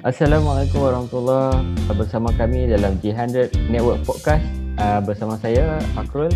Assalamualaikum 0.00 0.80
warahmatullahi 0.80 1.60
Bersama 1.92 2.32
kami 2.32 2.64
dalam 2.72 2.96
G100 3.04 3.52
Network 3.68 4.00
Podcast 4.08 4.40
uh, 4.80 4.96
Bersama 5.04 5.36
saya 5.36 5.76
Fakrul 5.92 6.32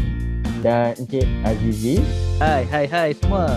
dan 0.61 0.93
Encik 1.01 1.25
Azizi 1.49 1.97
Hai, 2.37 2.69
hai, 2.69 2.85
hai 2.85 3.17
semua. 3.17 3.49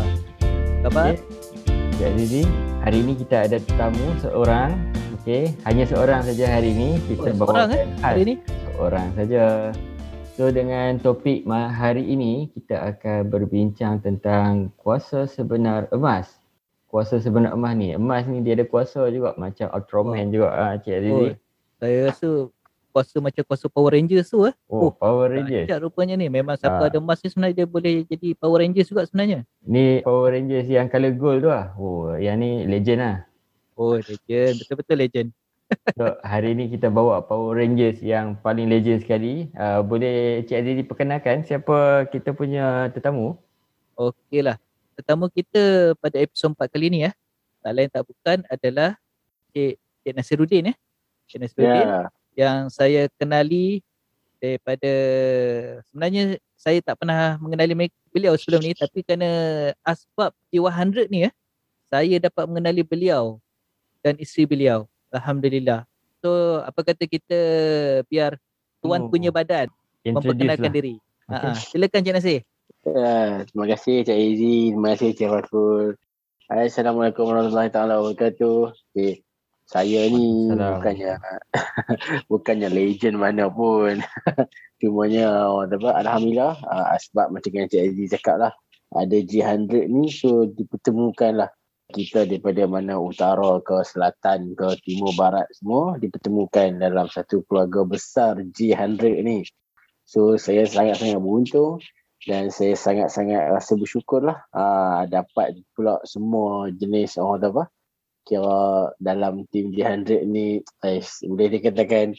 Khabar? 0.87 1.11
Okey. 1.11 1.91
Encik 1.91 2.07
Azizi 2.07 2.43
Hari 2.87 2.97
ini 3.03 3.13
kita 3.19 3.51
ada 3.51 3.59
tetamu 3.59 4.15
seorang 4.23 4.79
Okey, 5.19 5.51
hanya 5.67 5.83
seorang 5.83 6.23
saja 6.23 6.55
hari 6.55 6.71
ini 6.71 7.03
kita 7.11 7.35
Oh, 7.35 7.43
seorang, 7.43 7.67
eh. 7.75 7.85
Hari 7.99 8.21
ni? 8.23 8.35
Seorang 8.63 9.07
saja 9.11 9.43
So 10.39 10.47
dengan 10.55 11.03
topik 11.03 11.43
hari 11.51 12.07
ini 12.07 12.47
kita 12.55 12.95
akan 12.95 13.27
berbincang 13.27 13.99
tentang 13.99 14.71
kuasa 14.79 15.27
sebenar 15.27 15.91
emas 15.91 16.31
Kuasa 16.97 17.21
sebenar 17.21 17.53
emas 17.53 17.77
ni, 17.77 17.93
emas 17.93 18.25
ni 18.25 18.41
dia 18.41 18.57
ada 18.57 18.65
kuasa 18.65 19.05
juga 19.13 19.37
macam 19.37 19.69
Ultraman 19.69 20.33
juga 20.33 20.49
ah, 20.49 20.73
Encik 20.73 20.97
Azizi 20.97 21.13
Oh, 21.13 21.29
saya 21.77 21.97
rasa 22.09 22.27
kuasa 22.89 23.15
macam 23.21 23.43
kuasa 23.45 23.65
Power 23.69 23.93
Rangers 23.93 24.33
tu 24.33 24.49
eh. 24.49 24.53
Oh, 24.65 24.89
oh, 24.89 24.91
Power 24.97 25.29
Rangers. 25.29 25.69
Dahsyat 25.69 25.85
rupanya 25.85 26.17
ni. 26.17 26.25
Memang 26.25 26.57
siapa 26.57 26.81
Ah. 26.81 26.89
ada 26.89 26.97
emas 26.97 27.21
ni 27.21 27.29
sebenarnya 27.29 27.53
dia 27.61 27.67
boleh 27.69 28.01
jadi 28.09 28.33
Power 28.33 28.65
Rangers 28.65 28.89
juga 28.89 29.05
sebenarnya. 29.05 29.45
Ni 29.61 30.01
Power 30.01 30.33
Rangers 30.33 30.65
yang 30.65 30.89
colour 30.89 31.13
gold 31.13 31.45
tu 31.45 31.49
lah. 31.53 31.69
Oh, 31.77 32.17
yang 32.17 32.41
ni 32.41 32.65
legend 32.65 32.97
lah. 33.05 33.15
Oh, 33.77 34.01
legend. 34.01 34.57
Betul-betul 34.65 34.97
legend. 34.97 35.29
So, 36.01 36.17
hari 36.25 36.57
ni 36.57 36.73
kita 36.73 36.89
bawa 36.89 37.29
Power 37.29 37.61
Rangers 37.61 38.01
yang 38.01 38.41
paling 38.41 38.73
legend 38.73 39.05
sekali. 39.05 39.53
Uh, 39.53 39.85
boleh 39.85 40.41
Cik 40.49 40.65
Aziz 40.65 40.75
diperkenalkan 40.81 41.45
siapa 41.45 42.09
kita 42.09 42.33
punya 42.33 42.89
tetamu? 42.89 43.37
Okey 43.93 44.41
lah. 44.41 44.57
Tetamu 44.97 45.29
kita 45.29 45.61
pada 45.95 46.17
episod 46.17 46.51
4 46.51 46.65
kali 46.67 46.89
ni 46.89 47.05
ya. 47.05 47.11
Tak 47.61 47.71
lain 47.71 47.87
tak 47.87 48.03
bukan 48.03 48.41
adalah 48.47 48.97
Cik, 49.53 49.77
Cik 50.01 50.13
Nasiruddin 50.13 50.69
ya. 50.69 50.75
Cik 51.29 51.39
Nasiruddin 51.39 51.87
Ya, 51.87 52.01
yang 52.33 52.59
saya 52.67 53.05
kenali 53.13 53.81
daripada 54.37 54.91
sebenarnya 55.85 56.23
saya 56.53 56.77
tak 56.81 56.97
pernah 56.97 57.37
mengenali 57.37 57.73
me- 57.73 57.97
beliau 58.09 58.37
sebelum 58.37 58.61
ni 58.61 58.73
tapi 58.73 59.01
kerana 59.01 59.29
asbab 59.81 60.29
G100 60.49 61.09
ni 61.09 61.25
ya 61.25 61.31
saya 61.89 62.17
dapat 62.17 62.45
mengenali 62.45 62.85
beliau 62.85 63.41
dan 64.01 64.13
isteri 64.17 64.45
beliau 64.45 64.85
alhamdulillah 65.09 65.89
so 66.21 66.61
apa 66.61 66.85
kata 66.85 67.09
kita 67.09 67.39
biar 68.05 68.37
tuan 68.77 69.05
Oh. 69.05 69.09
punya 69.09 69.33
badan 69.33 69.73
Introduce 70.05 70.13
memperkenalkan 70.37 70.69
lah. 70.69 70.75
diri 70.77 70.95
okay. 71.25 71.53
silakan 71.73 72.01
Cik 72.05 72.13
Nasir 72.13 72.39
ya, 72.95 73.43
terima 73.43 73.65
kasih 73.67 73.95
Cik 74.07 74.19
Izzy, 74.19 74.57
terima 74.71 74.95
kasih 74.95 75.09
Cik 75.17 75.29
Fakul. 75.31 75.85
Assalamualaikum 76.47 77.27
warahmatullahi 77.27 77.71
taala 77.73 77.99
wabarakatuh. 77.99 78.71
Okay. 78.95 79.23
Saya 79.67 80.07
ni 80.07 80.47
Waalaikumsalam. 80.47 80.79
bukannya 80.79 81.13
bukannya 82.31 82.69
legend 82.71 83.19
mana 83.19 83.51
pun. 83.51 83.99
Cumanya 84.79 85.51
orang 85.51 85.75
apa, 85.75 85.89
Alhamdulillah 86.07 86.55
uh, 86.63 86.95
sebab 86.95 87.35
macam 87.35 87.51
yang 87.51 87.67
Cik 87.67 87.83
Izzy 87.91 88.05
cakap 88.15 88.35
lah 88.39 88.53
ada 88.95 89.17
G100 89.19 89.91
ni 89.91 90.07
so 90.07 90.47
dipertemukan 90.47 91.43
lah 91.43 91.51
kita 91.91 92.23
daripada 92.23 92.63
mana 92.67 92.95
utara 92.99 93.59
ke 93.59 93.83
selatan 93.83 94.55
ke 94.55 94.79
timur 94.87 95.11
barat 95.19 95.47
semua 95.51 95.99
dipertemukan 95.99 96.79
dalam 96.79 97.11
satu 97.11 97.43
keluarga 97.43 97.83
besar 97.83 98.39
G100 98.39 99.23
ni. 99.23 99.43
So 100.07 100.39
saya 100.39 100.63
sangat-sangat 100.63 101.19
beruntung 101.19 101.83
dan 102.25 102.49
saya 102.49 102.73
sangat-sangat 102.73 103.53
rasa 103.53 103.77
bersyukur 103.77 104.25
lah 104.25 104.41
uh, 104.55 105.05
dapat 105.05 105.61
pula 105.77 106.01
semua 106.01 106.73
jenis 106.73 107.21
orang 107.21 107.37
kata 107.37 107.47
apa. 107.53 107.63
Kira 108.27 108.59
dalam 108.99 109.47
tim 109.47 109.71
G100 109.71 110.27
ni 110.27 110.59
eh, 110.83 110.99
boleh 111.23 111.47
dikatakan 111.53 112.17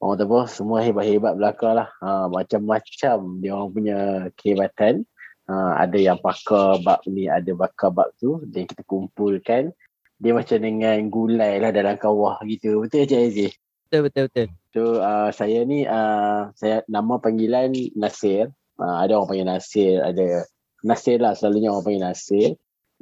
orang 0.00 0.16
kata 0.16 0.24
apa 0.24 0.40
semua 0.48 0.78
hebat-hebat 0.80 1.36
belakang 1.36 1.76
lah. 1.76 1.88
Uh, 2.00 2.26
macam-macam 2.32 3.16
dia 3.44 3.50
orang 3.52 3.70
punya 3.70 3.98
kehebatan. 4.40 5.04
Uh, 5.48 5.72
ada 5.80 5.96
yang 5.96 6.20
pakar 6.20 6.76
bab 6.84 7.00
ni 7.08 7.24
ada 7.24 7.48
pakar 7.56 7.92
bab 7.92 8.08
tu 8.16 8.40
dan 8.48 8.64
kita 8.64 8.80
kumpulkan. 8.88 9.76
Dia 10.18 10.34
macam 10.34 10.58
dengan 10.58 10.98
gulai 11.12 11.62
lah 11.62 11.70
dalam 11.70 11.94
kawah 11.94 12.40
gitu. 12.48 12.82
Betul 12.82 13.06
Cik 13.06 13.22
Aziz? 13.28 13.52
betul 13.88 14.04
betul 14.04 14.24
betul. 14.28 14.46
So 14.76 15.00
uh, 15.00 15.32
saya 15.32 15.64
ni 15.64 15.88
uh, 15.88 16.52
saya 16.52 16.84
nama 16.92 17.16
panggilan 17.16 17.72
Nasir. 17.96 18.52
Uh, 18.78 19.02
ada 19.02 19.18
orang 19.18 19.28
panggil 19.34 19.48
Nasir, 19.50 19.98
ada 20.06 20.46
Nasir 20.86 21.18
lah 21.18 21.34
selalunya 21.34 21.74
orang 21.74 21.84
panggil 21.84 22.04
Nasir. 22.06 22.48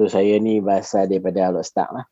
So 0.01 0.09
saya 0.09 0.41
ni 0.41 0.61
berasal 0.61 1.09
daripada 1.09 1.53
Alok 1.53 1.65
Start 1.65 1.91
lah. 1.93 2.07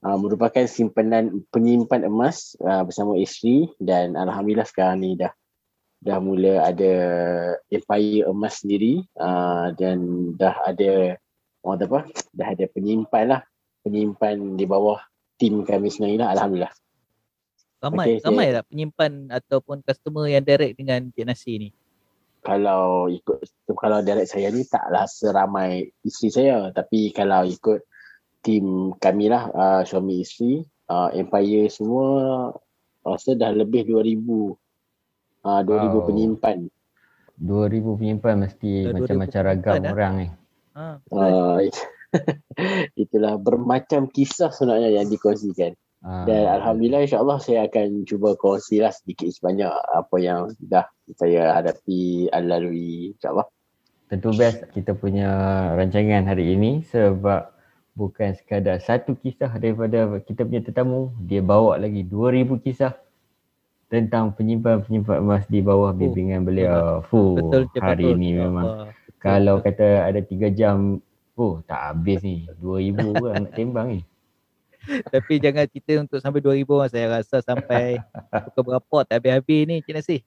Uh, 0.00 0.16
merupakan 0.16 0.64
simpanan 0.64 1.44
penyimpan 1.52 2.06
emas 2.08 2.56
uh, 2.64 2.86
bersama 2.86 3.18
isteri 3.20 3.68
dan 3.76 4.16
alhamdulillah 4.16 4.64
sekarang 4.64 5.04
ni 5.04 5.12
dah 5.12 5.28
dah 6.00 6.16
mula 6.16 6.64
ada 6.64 6.92
empire 7.68 8.30
emas 8.30 8.62
sendiri. 8.62 9.02
Uh, 9.18 9.74
dan 9.74 9.98
dah 10.38 10.54
ada 10.64 11.18
orang 11.66 11.76
kata 11.82 11.86
apa? 11.90 12.00
Dah 12.30 12.48
ada 12.54 12.64
penyimpan 12.70 13.24
lah. 13.26 13.42
Penyimpan 13.82 14.54
di 14.54 14.64
bawah 14.70 15.02
tim 15.34 15.66
kami 15.66 15.90
sendiri 15.90 16.22
lah. 16.22 16.30
Alhamdulillah. 16.38 16.72
Ramai 17.80 18.20
Okey, 18.20 18.28
ramai 18.28 18.46
tak 18.52 18.66
penyimpan 18.68 19.12
ataupun 19.32 19.80
customer 19.80 20.28
yang 20.28 20.44
direct 20.44 20.76
dengan 20.76 21.08
Cik 21.16 21.24
Nasir 21.24 21.56
ni 21.56 21.70
kalau 22.40 23.06
ikut 23.12 23.44
kalau 23.76 24.00
direct 24.00 24.32
saya 24.32 24.48
ni 24.52 24.64
taklah 24.64 25.04
seramai 25.04 25.92
isteri 26.04 26.28
saya 26.32 26.56
tapi 26.72 27.12
kalau 27.12 27.44
ikut 27.44 27.84
tim 28.40 28.96
kami 28.96 29.28
lah 29.28 29.52
uh, 29.52 29.82
suami 29.84 30.24
isteri 30.24 30.64
uh, 30.88 31.12
empire 31.12 31.68
semua 31.68 32.08
rasa 33.04 33.36
dah 33.36 33.52
lebih 33.52 33.84
2000 33.88 34.16
uh, 35.44 35.60
2000 35.64 35.68
Wow. 35.68 36.04
penyimpan 36.08 36.58
2000 37.40 38.00
penyimpan 38.00 38.36
mesti 38.44 38.70
Dah 38.84 38.92
2000 38.92 39.00
macam-macam 39.00 39.40
ragam 39.48 39.74
dah. 39.80 39.92
orang 39.96 40.12
ni. 40.20 40.26
ha, 40.76 40.84
betul. 41.00 41.20
uh, 41.24 41.58
itulah 43.02 43.34
bermacam 43.40 44.10
kisah 44.10 44.52
sebenarnya 44.52 45.00
yang 45.00 45.06
dikongsikan 45.08 45.72
dan 46.00 46.42
alhamdulillah 46.60 47.04
insyaallah 47.04 47.38
saya 47.40 47.68
akan 47.68 48.08
cuba 48.08 48.32
kongsi 48.40 48.80
lah 48.80 48.88
sedikit 48.88 49.28
sebanyak 49.28 49.68
apa 49.68 50.16
yang 50.16 50.48
dah 50.64 50.88
saya 51.12 51.52
hadapi 51.60 52.32
lalui 52.32 53.12
insyaallah 53.16 53.44
Tentu 54.10 54.34
best 54.34 54.66
kita 54.74 54.90
punya 54.98 55.30
rancangan 55.78 56.26
hari 56.26 56.58
ini 56.58 56.82
sebab 56.82 57.46
bukan 57.94 58.34
sekadar 58.34 58.82
satu 58.82 59.14
kisah 59.14 59.54
daripada 59.54 60.18
kita 60.26 60.42
punya 60.42 60.66
tetamu, 60.66 61.14
dia 61.22 61.38
bawa 61.38 61.78
lagi 61.78 62.02
2000 62.02 62.58
kisah 62.58 62.98
tentang 63.86 64.34
penyimpan-penyimpan 64.34 65.18
emas 65.22 65.46
di 65.46 65.62
bawah 65.62 65.94
bimbingan 65.94 66.42
beliau. 66.42 67.06
Fuh, 67.06 67.38
betul 67.38 67.62
hari 67.78 68.10
Fatul. 68.10 68.14
ini 68.18 68.28
Ya 68.34 68.50
memang. 68.50 68.66
Betul, 68.66 69.18
kalau 69.22 69.54
betul. 69.62 69.66
kata 69.78 69.86
ada 70.02 70.20
3 70.26 70.58
jam, 70.58 70.76
oh 71.38 71.54
tak 71.70 71.80
habis 71.94 72.18
ni. 72.26 72.50
2000 72.58 73.14
pun 73.14 73.30
nak 73.30 73.52
tembang 73.54 73.86
ni. 73.94 74.00
Tapi 74.86 75.42
jangan 75.42 75.68
cerita 75.68 75.92
untuk 76.00 76.18
sampai 76.18 76.40
2000 76.40 76.64
orang. 76.68 76.90
Saya 76.90 77.06
rasa 77.20 77.36
sampai 77.44 78.00
pukul 78.48 78.62
berapa 78.72 78.96
tak 79.04 79.16
habis-habis 79.20 79.60
ni 79.68 79.76
Cik 79.84 79.94
Nasir. 79.94 80.20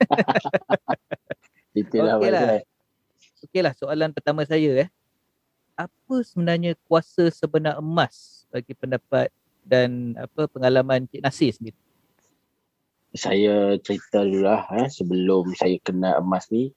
itulah 1.80 2.18
Okey 2.18 2.28
okay 2.28 2.30
lah. 2.30 2.62
Okeylah 3.44 3.74
soalan 3.76 4.10
pertama 4.12 4.44
saya 4.44 4.86
eh. 4.86 4.88
Apa 5.74 6.22
sebenarnya 6.22 6.78
kuasa 6.86 7.28
sebenar 7.32 7.82
emas 7.82 8.46
bagi 8.52 8.76
pendapat 8.76 9.32
dan 9.64 10.14
apa 10.20 10.46
pengalaman 10.46 11.08
Cik 11.08 11.24
Nasir 11.24 11.50
sendiri? 11.56 11.78
saya 13.14 13.78
cerita 13.78 14.26
dulu 14.26 14.42
lah 14.42 14.66
eh, 14.74 14.90
sebelum 14.90 15.54
saya 15.54 15.78
kena 15.78 16.18
emas 16.18 16.50
ni 16.50 16.74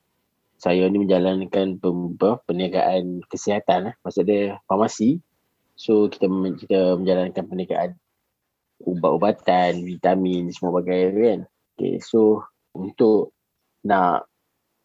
saya 0.58 0.86
ni 0.90 1.02
menjalankan 1.02 1.82
pem, 1.82 1.98
perniagaan 2.18 3.26
kesihatan 3.26 3.94
eh. 3.94 3.96
maksud 4.06 4.30
dia 4.30 4.62
farmasi 4.70 5.18
so 5.78 6.10
kita 6.10 6.26
kita 6.58 6.98
menjalankan 6.98 7.46
perniagaan 7.46 7.92
ubat-ubatan 8.82 9.86
vitamin 9.86 10.50
semua 10.54 10.82
bagai 10.82 11.14
kan. 11.14 11.40
Okay, 11.78 12.02
so 12.02 12.46
untuk 12.74 13.34
nak 13.86 14.26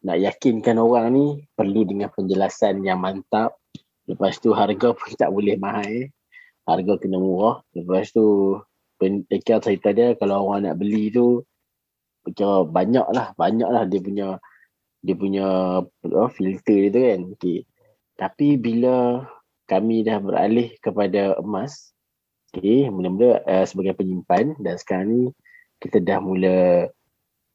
nak 0.03 0.17
yakinkan 0.19 0.77
orang 0.77 1.07
ni 1.13 1.25
perlu 1.57 1.87
dengan 1.87 2.13
penjelasan 2.13 2.85
yang 2.85 3.01
mantap. 3.01 3.57
Lepas 4.03 4.37
tu 4.37 4.51
harga 4.51 4.91
pun 4.93 5.09
tak 5.15 5.31
boleh 5.31 5.55
mahal. 5.55 6.11
Harga 6.67 6.93
kena 6.99 7.17
murah. 7.17 7.63
Lepas 7.71 8.11
tu 8.11 8.57
pen- 8.99 9.25
kira 9.27 9.63
cerita 9.63 9.95
dia 9.95 10.13
kalau 10.19 10.51
orang 10.51 10.69
nak 10.69 10.75
beli 10.79 11.09
tu 11.09 11.43
kira 12.23 12.63
banyak 12.63 13.07
lah 13.11 13.35
banyak 13.35 13.67
lah 13.67 13.83
dia 13.83 13.99
punya 13.99 14.27
dia 15.03 15.15
punya 15.19 15.47
uh, 15.83 16.29
filter 16.31 16.87
dia 16.87 16.91
tu 16.91 17.01
kan. 17.03 17.21
Okay. 17.35 17.59
tapi 18.13 18.55
bila 18.55 19.25
kami 19.73 20.05
dah 20.05 20.17
beralih 20.21 20.73
kepada 20.79 21.37
emas 21.41 21.93
okay, 22.53 22.87
mula-mula 22.87 23.41
uh, 23.45 23.65
sebagai 23.65 23.97
penyimpan 23.97 24.53
dan 24.61 24.75
sekarang 24.77 25.07
ni 25.09 25.23
kita 25.81 25.99
dah 25.99 26.21
mula 26.21 26.87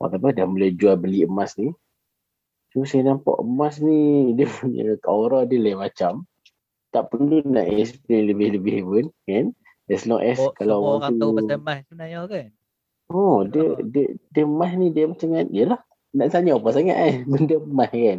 orang 0.03 0.19
apa 0.19 0.29
dah 0.35 0.47
mula 0.47 0.69
jual 0.75 0.99
beli 0.99 1.25
emas 1.25 1.55
ni 1.55 1.71
so 2.75 2.83
saya 2.83 3.15
nampak 3.15 3.39
emas 3.41 3.79
ni 3.79 3.99
dia 4.37 4.47
punya 4.51 4.99
aura 5.07 5.47
dia 5.47 5.63
lain 5.63 5.79
macam 5.79 6.27
tak 6.89 7.13
perlu 7.13 7.45
nak 7.45 7.69
explain 7.69 8.33
lebih-lebih 8.33 8.79
pun 8.83 9.07
kan 9.29 9.53
As 9.89 10.05
long 10.05 10.21
as 10.21 10.37
Oh, 10.37 10.53
kalau 10.53 10.85
semua 10.85 10.93
orang 11.01 11.13
tu 11.17 11.19
tahu 11.19 11.31
pasal 11.41 11.57
emas 11.57 11.79
sebenarnya 11.89 12.21
kan. 12.29 12.47
Oh, 13.09 13.39
dia 13.49 13.65
Oh. 13.65 13.75
dia 13.89 14.07
dia 14.29 14.45
emas 14.45 14.71
ni 14.77 14.87
dia 14.93 15.05
macam 15.09 15.29
kan, 15.33 15.47
yalah 15.49 15.81
nak 16.13 16.29
tanya 16.29 16.51
apa 16.61 16.69
sangat 16.77 16.97
kan 17.01 17.15
benda 17.33 17.57
emas 17.57 17.89
kan. 17.89 18.19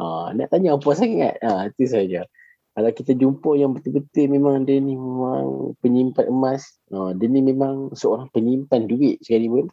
Ha, 0.00 0.04
nak 0.32 0.48
tanya 0.48 0.68
apa 0.72 0.90
sangat. 0.96 1.34
Ha, 1.44 1.68
itu 1.68 1.84
saja. 1.84 2.24
Kalau 2.72 2.90
kita 2.92 3.12
jumpa 3.12 3.50
yang 3.60 3.76
betul-betul 3.76 4.32
memang 4.32 4.64
dia 4.64 4.80
ni 4.80 4.96
memang 4.96 5.76
penyimpan 5.84 6.26
emas, 6.32 6.80
ha, 6.88 7.12
dia 7.12 7.28
ni 7.28 7.44
memang 7.44 7.92
seorang 7.92 8.32
penyimpan 8.32 8.88
duit 8.88 9.20
sekali 9.20 9.48
pun. 9.52 9.68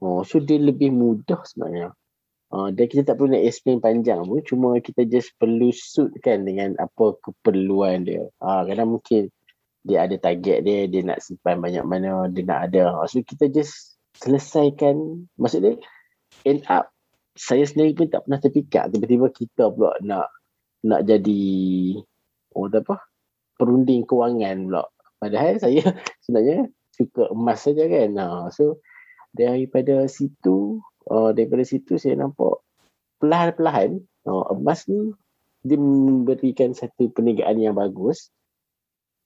Oh, 0.00 0.24
so 0.24 0.40
dia 0.40 0.56
lebih 0.56 0.88
mudah 0.88 1.44
sebenarnya. 1.44 1.92
Ha, 2.50 2.72
dan 2.72 2.84
kita 2.88 3.04
tak 3.04 3.20
perlu 3.20 3.36
nak 3.36 3.44
explain 3.44 3.78
panjang 3.84 4.24
pun, 4.24 4.40
cuma 4.42 4.80
kita 4.80 5.04
just 5.04 5.36
perlu 5.36 5.68
suitkan 5.68 6.48
dengan 6.48 6.72
apa 6.80 7.20
keperluan 7.20 8.08
dia. 8.08 8.24
Ha, 8.40 8.64
kadang 8.64 8.96
mungkin 8.96 9.28
dia 9.84 10.08
ada 10.08 10.16
target 10.16 10.64
dia, 10.64 10.88
dia 10.88 11.00
nak 11.04 11.20
simpan 11.20 11.60
banyak 11.60 11.84
mana, 11.84 12.24
dia 12.32 12.42
nak 12.48 12.72
ada. 12.72 13.04
So 13.04 13.20
kita 13.20 13.52
just 13.52 14.00
selesaikan, 14.16 15.28
maksud 15.36 15.60
dia 15.60 15.74
end 16.48 16.64
up 16.72 16.88
saya 17.36 17.64
sendiri 17.64 17.96
pun 17.96 18.08
tak 18.10 18.26
pernah 18.26 18.40
terfikir 18.42 18.84
tiba-tiba 18.90 19.26
kita 19.32 19.70
pula 19.70 19.96
nak 20.02 20.28
nak 20.84 21.04
jadi 21.04 21.42
kata 22.54 22.78
apa? 22.82 22.96
Perunding 23.56 24.04
kewangan 24.08 24.68
pula. 24.68 24.84
Padahal 25.20 25.60
saya 25.60 25.82
sebenarnya 26.24 26.70
suka 26.94 27.30
emas 27.32 27.64
saja 27.64 27.84
kan. 27.86 28.10
Ha, 28.16 28.48
so 28.52 28.80
daripada 29.30 30.10
situ 30.10 30.82
uh, 31.06 31.30
daripada 31.30 31.62
situ 31.62 31.96
saya 31.96 32.18
nampak 32.18 32.60
perlahan-perlahan 33.22 34.00
uh, 34.26 34.44
emas 34.56 34.88
ni 34.90 35.14
dia 35.60 35.76
memberikan 35.76 36.72
satu 36.72 37.12
perniagaan 37.12 37.60
yang 37.60 37.76
bagus. 37.76 38.32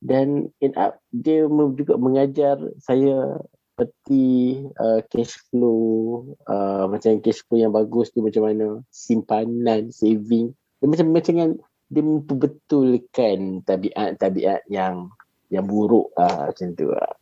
Dan 0.05 0.53
end 0.61 0.77
up 0.77 1.01
dia 1.15 1.49
juga 1.49 1.97
mengajar 1.97 2.61
saya 2.77 3.41
peti 3.75 4.61
uh, 4.79 5.03
cash 5.11 5.41
flow 5.51 6.23
uh, 6.47 6.87
macam 6.87 7.19
cash 7.25 7.43
flow 7.47 7.59
yang 7.59 7.75
bagus 7.75 8.15
tu 8.15 8.23
macam 8.23 8.47
mana 8.47 8.67
simpanan 8.93 9.91
saving. 9.91 10.55
Dia 10.79 10.87
macam 10.87 11.07
macam 11.11 11.35
kan 11.35 11.51
dia 11.89 12.03
memperbetulkan 12.03 13.63
tabiat-tabiat 13.65 14.67
yang 14.73 15.13
yang 15.53 15.65
buruk 15.69 16.11
ah 16.17 16.51
macam 16.51 16.73
tu 16.75 16.91
lah. 16.91 17.13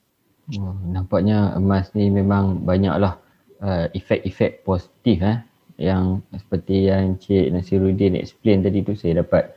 Oh, 0.59 0.75
nampaknya 0.87 1.55
emas 1.55 1.95
ni 1.95 2.11
memang 2.11 2.67
banyaklah 2.67 3.19
uh, 3.63 3.87
efek-efek 3.95 4.67
positif 4.67 5.23
eh 5.23 5.39
yang 5.79 6.21
seperti 6.35 6.91
yang 6.91 7.17
Cik 7.19 7.55
Nasiruddin 7.55 8.19
explain 8.19 8.63
tadi 8.63 8.85
tu 8.85 8.95
saya 8.95 9.23
dapat 9.23 9.55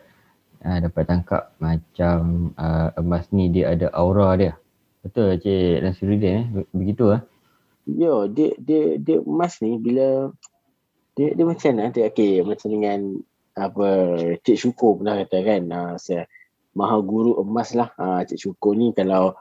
uh, 0.61 0.77
dapat 0.81 1.03
tangkap 1.05 1.53
macam 1.61 2.49
uh, 2.57 2.93
emas 2.97 3.29
ni 3.33 3.49
dia 3.49 3.73
ada 3.73 3.89
aura 3.93 4.33
dia. 4.37 4.53
Betul 5.05 5.37
Cik 5.41 5.85
Nasiruddin 5.85 6.33
eh 6.33 6.45
Be- 6.49 6.69
begitu 6.73 7.13
ah. 7.13 7.21
Ya, 7.85 8.25
dia 8.25 8.57
dia 8.57 8.97
dia 8.97 9.17
emas 9.21 9.61
ni 9.61 9.77
bila 9.77 10.33
dia 11.13 11.37
dia 11.37 11.45
macam 11.45 11.69
mana 11.77 11.93
dia 11.93 12.09
okey 12.09 12.41
macam 12.41 12.67
dengan 12.73 12.99
apa 13.55 13.87
Cik 14.43 14.57
Syukur 14.59 14.99
pernah 14.99 15.15
kata 15.23 15.37
kan 15.47 15.61
uh, 15.71 15.93
saya 15.95 16.27
maha 16.75 16.99
guru 16.99 17.39
emas 17.39 17.71
lah. 17.71 17.89
Uh, 17.95 18.21
Cik 18.27 18.39
Syukur 18.39 18.75
ni 18.75 18.91
kalau 18.91 19.31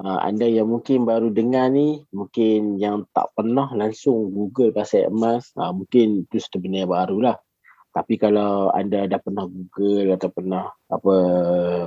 uh, 0.00 0.18
anda 0.22 0.46
yang 0.46 0.70
mungkin 0.70 1.02
baru 1.02 1.34
dengar 1.34 1.74
ni 1.74 2.06
mungkin 2.14 2.78
yang 2.78 3.04
tak 3.10 3.34
pernah 3.34 3.68
langsung 3.74 4.30
google 4.30 4.70
pasal 4.70 5.10
emas 5.10 5.50
uh, 5.58 5.74
mungkin 5.74 6.24
itu 6.24 6.38
satu 6.38 6.62
benda 6.62 6.86
yang 6.86 6.94
baru 6.94 7.18
lah. 7.32 7.36
Tapi 7.90 8.20
kalau 8.20 8.70
anda 8.76 9.08
dah 9.08 9.18
pernah 9.18 9.48
google 9.48 10.14
atau 10.14 10.28
pernah 10.30 10.68
apa 10.92 11.14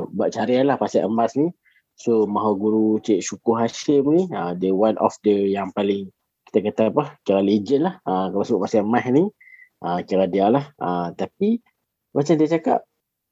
buat 0.09 0.29
carian 0.35 0.67
lah 0.67 0.75
pasal 0.75 1.07
emas 1.07 1.37
ni 1.39 1.47
so 1.95 2.27
maha 2.27 2.51
guru 2.59 2.99
Cik 2.99 3.23
Syukur 3.23 3.63
Hashim 3.63 4.03
ni 4.11 4.27
uh, 4.35 4.51
dia 4.51 4.75
one 4.75 4.99
of 4.99 5.15
the 5.23 5.47
yang 5.47 5.71
paling 5.71 6.11
kita 6.49 6.65
kata 6.73 6.89
apa 6.91 7.03
kira 7.23 7.39
legend 7.45 7.87
lah 7.87 7.95
uh, 8.03 8.27
kalau 8.33 8.43
sebut 8.43 8.67
pasal 8.67 8.83
emas 8.83 9.05
ni 9.07 9.31
uh, 9.85 9.99
kira 10.03 10.27
dia 10.27 10.51
lah. 10.51 10.65
Uh, 10.75 11.13
tapi 11.15 11.63
macam 12.15 12.33
dia 12.35 12.47
cakap 12.59 12.79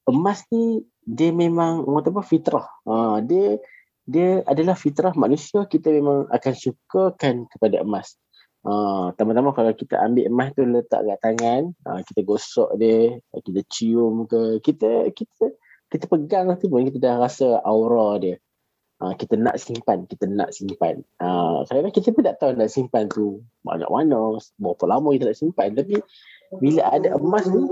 emas 0.07 0.43
ni 0.53 0.85
dia 1.03 1.31
memang 1.31 1.83
kata 1.83 2.09
apa 2.11 2.23
fitrah 2.23 2.65
uh, 2.87 3.19
dia 3.23 3.59
dia 4.07 4.39
adalah 4.47 4.75
fitrah 4.79 5.11
manusia 5.19 5.67
kita 5.67 5.91
memang 5.91 6.31
akan 6.31 6.53
sukakan 6.55 7.49
kepada 7.51 7.83
emas 7.83 8.15
uh, 8.63 9.11
tambah-tambah 9.19 9.53
kalau 9.55 9.71
kita 9.75 9.99
ambil 9.99 10.25
emas 10.31 10.47
tu 10.55 10.63
letak 10.63 11.03
kat 11.03 11.19
tangan 11.19 11.61
uh, 11.87 11.99
kita 12.07 12.21
gosok 12.23 12.69
dia 12.79 13.19
kita 13.35 13.61
cium 13.67 14.23
ke 14.29 14.63
kita 14.63 15.11
kita 15.11 15.45
kita 15.87 16.05
pegang 16.07 16.51
tu 16.59 16.71
pun 16.71 16.87
kita 16.87 16.99
dah 16.99 17.15
rasa 17.19 17.59
aura 17.63 18.19
dia 18.19 18.37
Uh, 18.97 19.13
kita 19.13 19.37
nak 19.37 19.61
simpan, 19.61 20.09
kita 20.09 20.25
nak 20.25 20.49
simpan. 20.57 21.05
Uh, 21.21 21.61
kadang 21.69 21.93
kita 21.93 22.09
pun 22.09 22.25
tak 22.25 22.41
tahu 22.41 22.57
nak 22.57 22.65
simpan 22.65 23.05
tu 23.05 23.45
banyak 23.61 23.85
mana, 23.93 24.41
berapa 24.57 24.83
lama 24.89 25.13
kita 25.13 25.29
nak 25.29 25.37
simpan. 25.37 25.77
Tapi 25.77 26.01
bila 26.63 26.81
ada 26.87 27.19
emas 27.19 27.45
ni, 27.51 27.63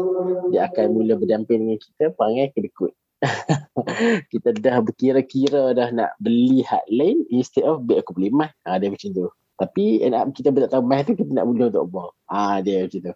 dia 0.51 0.67
akan 0.67 0.85
mula 0.91 1.15
berdamping 1.15 1.63
dengan 1.63 1.79
kita, 1.79 2.11
panggil 2.19 2.51
kedekut. 2.51 2.91
kita 4.31 4.51
dah 4.59 4.83
berkira-kira 4.83 5.71
dah 5.71 5.89
nak 5.89 6.11
beli 6.19 6.61
hak 6.67 6.83
lain 6.91 7.23
instead 7.31 7.63
of 7.63 7.81
biar 7.87 8.03
aku 8.03 8.11
beli 8.13 8.29
emas. 8.29 8.51
Ha, 8.67 8.77
dia 8.77 8.91
macam 8.91 9.09
tu. 9.15 9.27
Tapi 9.55 10.03
end 10.03 10.13
up 10.13 10.27
kita 10.35 10.51
tak 10.51 10.71
tahu 10.75 10.83
emas 10.83 11.07
tu, 11.07 11.15
kita 11.15 11.31
nak 11.31 11.47
mula 11.47 11.71
untuk 11.71 11.87
apa. 11.89 12.03
Ha, 12.27 12.59
dia 12.59 12.83
macam 12.85 12.99
tu. 13.11 13.15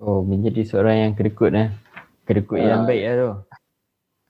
Oh 0.00 0.24
menjadi 0.24 0.64
seorang 0.64 0.96
yang 1.08 1.12
kedekut 1.12 1.52
eh. 1.52 1.68
Kedekut 2.24 2.60
yang 2.60 2.84
Ah. 2.84 2.88
baik 2.88 3.04
lah 3.04 3.14
tu. 3.16 3.32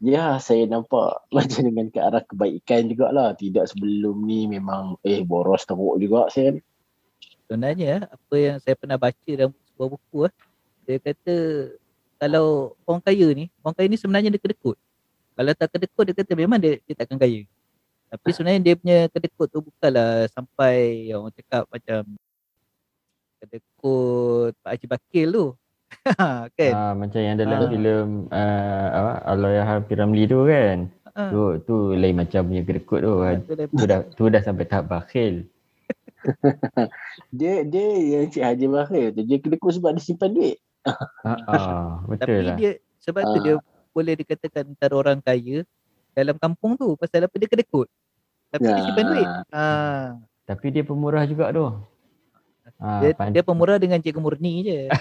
Ya, 0.00 0.40
saya 0.40 0.64
nampak 0.64 1.22
macam 1.36 1.60
dengan 1.66 1.86
ke 1.92 1.98
arah 2.00 2.24
kebaikan 2.24 2.88
jugalah. 2.88 3.36
Tidak 3.36 3.66
sebelum 3.68 4.24
ni 4.24 4.48
memang 4.50 4.96
eh 5.06 5.22
boros 5.22 5.66
teruk 5.68 6.00
juga 6.00 6.26
saya. 6.32 6.56
Sebenarnya 7.46 8.06
apa 8.06 8.34
yang 8.38 8.56
saya 8.62 8.74
pernah 8.78 8.98
baca 8.98 9.30
dalam 9.34 9.52
sebuah 9.80 9.96
buku 9.96 10.28
ah, 10.28 10.34
dia 10.84 11.00
kata 11.00 11.36
kalau 12.20 12.76
orang 12.84 13.00
kaya 13.00 13.32
ni, 13.32 13.48
orang 13.64 13.72
kaya 13.72 13.88
ni 13.88 13.96
sebenarnya 13.96 14.28
dia 14.28 14.36
kedekut. 14.44 14.76
Kalau 15.32 15.52
tak 15.56 15.72
kedekut 15.72 16.04
dia 16.04 16.14
kata 16.20 16.36
memang 16.36 16.60
dia, 16.60 16.76
dia 16.84 16.92
takkan 16.92 17.16
kaya. 17.16 17.48
Tapi 18.12 18.28
sebenarnya 18.28 18.60
dia 18.60 18.74
punya 18.76 19.08
kedekut 19.08 19.48
tu 19.48 19.64
bukanlah 19.64 20.28
sampai 20.28 21.08
yang 21.08 21.24
orang 21.24 21.32
cakap 21.32 21.64
macam 21.72 22.04
kedekut 23.40 24.52
Pak 24.60 24.70
Haji 24.76 24.86
Bakil 24.92 25.28
tu. 25.32 25.46
kan? 26.60 26.72
Ah, 26.76 26.92
macam 26.92 27.20
yang 27.24 27.40
dalam 27.40 27.56
Ah. 27.56 27.70
filem 27.72 28.08
uh, 28.28 28.86
apa 28.92 29.12
Allahyarham 29.24 29.80
Piramli 29.88 30.28
tu 30.28 30.44
kan. 30.44 30.76
Ha. 31.16 31.22
Tu 31.32 31.40
tu 31.64 31.74
lain 31.96 32.14
macam 32.20 32.40
punya 32.44 32.62
kedekut 32.68 33.00
tu. 33.00 33.12
Ha, 33.24 33.40
tu 33.40 33.52
Tu 33.56 33.84
dah 33.88 33.98
tu 34.12 34.24
dah 34.28 34.42
sampai 34.44 34.68
tahap 34.68 34.92
bakhil. 34.92 35.48
Dia 37.38 37.64
dia 37.64 37.86
yang 38.20 38.28
Cik 38.28 38.44
Haji 38.44 38.66
Bahir 38.68 39.04
tu 39.16 39.22
dia 39.24 39.38
kedekut 39.40 39.72
sebab 39.76 39.96
dia 39.96 40.02
simpan 40.04 40.30
duit. 40.32 40.56
Ha 40.84 40.94
ah, 41.48 42.00
Tapi 42.04 42.16
betul 42.16 42.40
lah. 42.44 42.56
dia 42.56 42.70
sebab 43.00 43.22
tu 43.24 43.38
Ah. 43.40 43.42
dia 43.44 43.54
boleh 43.90 44.14
dikatakan 44.16 44.64
antara 44.72 44.94
orang 44.96 45.18
kaya 45.20 45.66
dalam 46.14 46.36
kampung 46.36 46.76
tu 46.76 46.96
pasal 46.96 47.26
apa 47.26 47.36
dia 47.36 47.48
kedekut. 47.48 47.88
Tapi 48.50 48.66
dia 48.66 48.82
simpan 48.84 49.04
duit. 49.08 49.28
Ha. 49.52 49.64
Tapi 50.48 50.66
dia 50.74 50.82
pemurah 50.82 51.24
juga 51.28 51.54
tu. 51.54 51.64
Ah, 52.80 53.00
Dia, 53.02 53.12
dia 53.30 53.42
pemurah 53.44 53.76
dengan 53.76 54.00
Cikgu 54.00 54.20
Murni 54.20 54.64
je. 54.64 54.80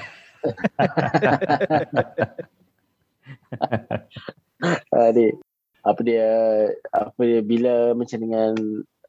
Dia, 5.16 5.32
apa 5.88 6.02
dia 6.04 6.28
apa 6.92 7.22
dia 7.24 7.40
bila 7.40 7.96
macam 7.96 8.18
dengan 8.20 8.52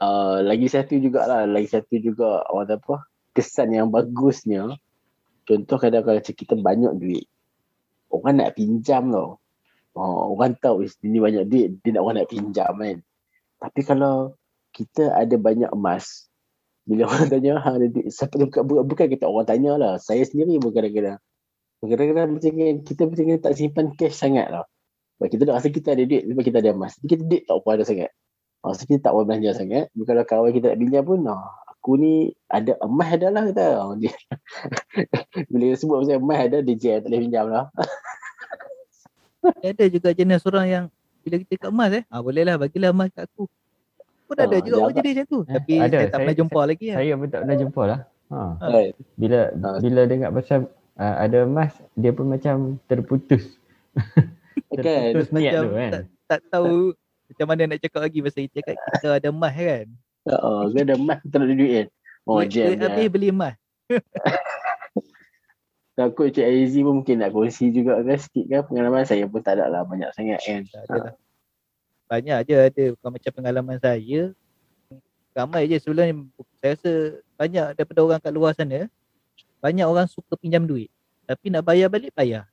uh, 0.01 0.43
lagi 0.43 0.67
satu 0.67 0.97
jugalah 0.99 1.47
lagi 1.47 1.69
satu 1.69 2.01
juga 2.01 2.45
orang 2.49 2.81
apa 2.81 3.07
kesan 3.37 3.73
yang 3.77 3.89
bagusnya 3.93 4.75
contoh 5.47 5.79
kadang 5.79 6.03
kalau 6.03 6.19
macam 6.19 6.35
kita 6.35 6.55
banyak 6.59 6.93
duit 6.99 7.27
orang 8.11 8.43
nak 8.43 8.51
pinjam 8.59 9.09
tau. 9.15 9.39
Oh, 9.95 10.39
orang 10.39 10.55
tahu 10.59 10.87
"Ish, 10.87 11.03
ni 11.03 11.19
banyak 11.19 11.51
duit 11.51 11.69
dia 11.83 11.99
nak 11.99 12.03
orang 12.07 12.17
nak 12.23 12.31
pinjam 12.31 12.73
kan. 12.79 12.99
Tapi 13.59 13.81
kalau 13.83 14.39
kita 14.71 15.15
ada 15.15 15.35
banyak 15.35 15.71
emas 15.75 16.31
bila 16.87 17.07
orang 17.11 17.27
tanya 17.31 17.59
ha 17.59 17.79
duit? 17.79 18.07
Siapa 18.11 18.35
tu? 18.35 18.47
Bukan, 18.51 18.87
bukan, 18.87 19.07
kita 19.11 19.25
orang 19.27 19.47
tanya 19.47 19.73
lah. 19.79 19.93
Saya 19.99 20.23
sendiri 20.27 20.59
pun 20.63 20.71
kadang-kadang. 20.75 21.19
Kadang-kadang 21.81 22.37
macam 22.37 22.51
kan, 22.53 22.77
kita 22.85 23.03
macam 23.09 23.25
kan 23.25 23.39
tak 23.41 23.55
simpan 23.57 23.87
cash 23.97 24.17
sangat 24.21 24.47
lah 24.53 24.65
sebab 25.17 25.29
kita 25.37 25.43
dah 25.49 25.55
rasa 25.61 25.69
kita 25.69 25.89
ada 25.93 26.05
duit 26.09 26.23
sebab 26.29 26.43
kita 26.45 26.59
ada 26.65 26.71
emas. 26.73 26.93
Kita 27.01 27.23
duit 27.25 27.43
tak 27.45 27.57
apa 27.61 27.69
ada 27.77 27.85
sangat 27.85 28.11
ha, 28.61 28.73
so 28.73 28.83
kita 28.83 29.01
tak 29.01 29.13
apa 29.13 29.21
belanja 29.23 29.51
sangat 29.55 29.89
kalau 30.01 30.23
kawan 30.23 30.51
kita 30.51 30.67
nak 30.69 30.79
pinjam 30.79 31.03
pun 31.03 31.19
nah, 31.21 31.41
aku 31.67 31.91
ni 31.95 32.15
ada 32.47 32.77
emas 32.81 33.09
ada 33.11 33.29
lah 33.29 33.43
kata 33.47 33.67
Ha, 33.73 33.85
dia, 34.01 34.13
bila 35.47 35.65
dia 35.65 35.77
sebut 35.77 35.97
pasal 35.99 36.19
emas 36.19 36.39
ada 36.41 36.59
dia 36.61 36.75
je 36.75 36.91
tak 36.95 37.05
boleh 37.05 37.21
pinjam 37.21 37.47
lah 37.47 37.65
ada 39.41 39.85
juga 39.89 40.09
jenis 40.11 40.45
orang 40.45 40.67
yang 40.67 40.85
bila 41.21 41.37
kita 41.39 41.55
kat 41.59 41.71
emas 41.71 41.91
eh, 41.95 42.05
ah 42.07 42.21
boleh 42.21 42.43
lah 42.43 42.57
bagilah 42.57 42.91
emas 42.91 43.09
kat 43.11 43.25
aku. 43.27 43.45
Pun 44.25 44.37
ada 44.37 44.47
Ah, 44.47 44.57
juga 44.59 44.69
dia 44.71 44.77
orang 44.79 44.95
jadi 44.95 45.11
macam 45.11 45.27
tu. 45.27 45.41
Eh, 45.41 45.47
Tapi 45.51 45.73
ada. 45.75 45.81
saya 45.81 45.91
tak 45.91 46.01
Saya- 46.01 46.13
pernah 46.17 46.37
jumpa 46.37 46.61
lagi 46.63 46.87
lah. 46.87 46.97
Saya 46.97 47.13
pun 47.13 47.29
tak 47.29 47.41
pernah 47.41 47.57
jumpa 47.59 47.83
lah. 47.83 48.01
Ha. 48.31 48.39
Right. 48.63 48.93
Bila 49.17 49.39
Ah. 49.59 49.79
bila 49.83 50.01
dengar 50.07 50.31
pasal 50.31 50.59
uh, 50.95 51.15
ada 51.19 51.39
emas 51.43 51.73
dia 51.93 52.11
pun 52.11 52.27
macam 52.27 52.57
terputus. 52.87 53.45
Terputus 54.71 55.29
Macam 55.29 55.61
tu 55.67 55.75
kan. 55.75 55.91
tak 56.25 56.41
tahu 56.47 56.95
macam 57.41 57.57
mana 57.57 57.73
nak 57.73 57.81
cakap 57.81 58.05
lagi 58.05 58.21
pasal 58.21 58.45
kita 58.53 58.61
kat 58.61 58.77
kita 58.77 59.09
ada 59.17 59.33
emas 59.33 59.57
kan. 59.57 59.89
Oh, 60.29 60.69
kau 60.69 60.77
ada 60.77 60.93
emas 60.93 61.25
tak 61.25 61.41
ada 61.41 61.57
duit 61.57 61.73
kan? 61.73 61.87
Oh, 62.29 62.45
jam 62.45 62.77
duit 62.77 62.85
habis 62.85 63.09
beli 63.09 63.33
emas. 63.33 63.57
Takut 65.97 66.29
Cik 66.29 66.45
Aizi 66.45 66.85
pun 66.85 67.01
mungkin 67.01 67.17
nak 67.17 67.33
kongsi 67.33 67.73
juga 67.73 67.97
kan 68.05 68.21
sikit 68.21 68.45
kan 68.45 68.61
pengalaman 68.69 69.09
saya 69.09 69.25
pun 69.25 69.41
tak 69.41 69.57
ada 69.57 69.73
lah 69.73 69.89
banyak 69.89 70.13
sangat 70.13 70.37
kan. 70.45 70.69
Tak 70.69 70.85
ada 70.85 70.97
lah. 71.01 71.15
Banyak 72.13 72.39
je 72.45 72.57
ada 72.61 72.85
bukan 72.93 73.11
macam 73.17 73.33
pengalaman 73.33 73.77
saya. 73.81 74.21
Ramai 75.33 75.65
je 75.65 75.81
sebelum 75.81 76.05
ni 76.05 76.15
saya 76.61 76.77
rasa 76.77 76.93
banyak 77.41 77.67
daripada 77.73 78.01
orang 78.05 78.21
kat 78.21 78.33
luar 78.37 78.53
sana 78.53 78.85
banyak 79.65 79.89
orang 79.89 80.05
suka 80.13 80.37
pinjam 80.37 80.69
duit 80.69 80.93
tapi 81.25 81.49
nak 81.49 81.65
bayar 81.65 81.89
balik 81.89 82.13
payah. 82.13 82.45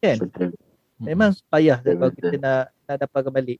Kan? 0.00 0.16
Betul. 0.16 0.56
Memang 1.02 1.34
payah 1.50 1.78
Betul, 1.82 1.98
kalau 1.98 2.10
kita 2.14 2.34
nak 2.38 2.62
nak 2.86 2.96
dapatkan 3.02 3.32
balik. 3.34 3.58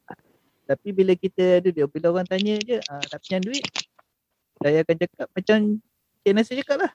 Tapi 0.62 0.88
bila 0.94 1.12
kita 1.18 1.58
ada 1.58 1.68
duit, 1.68 1.88
bila 1.90 2.14
orang 2.14 2.26
tanya 2.26 2.54
je, 2.62 2.78
ah, 2.86 3.02
tak 3.02 3.18
pinjam 3.26 3.42
duit, 3.42 3.64
saya 4.62 4.78
akan 4.86 4.96
cakap 4.96 5.26
macam 5.34 5.58
Cik 6.22 6.32
Nasir 6.38 6.54
cakap 6.62 6.76
lah. 6.86 6.92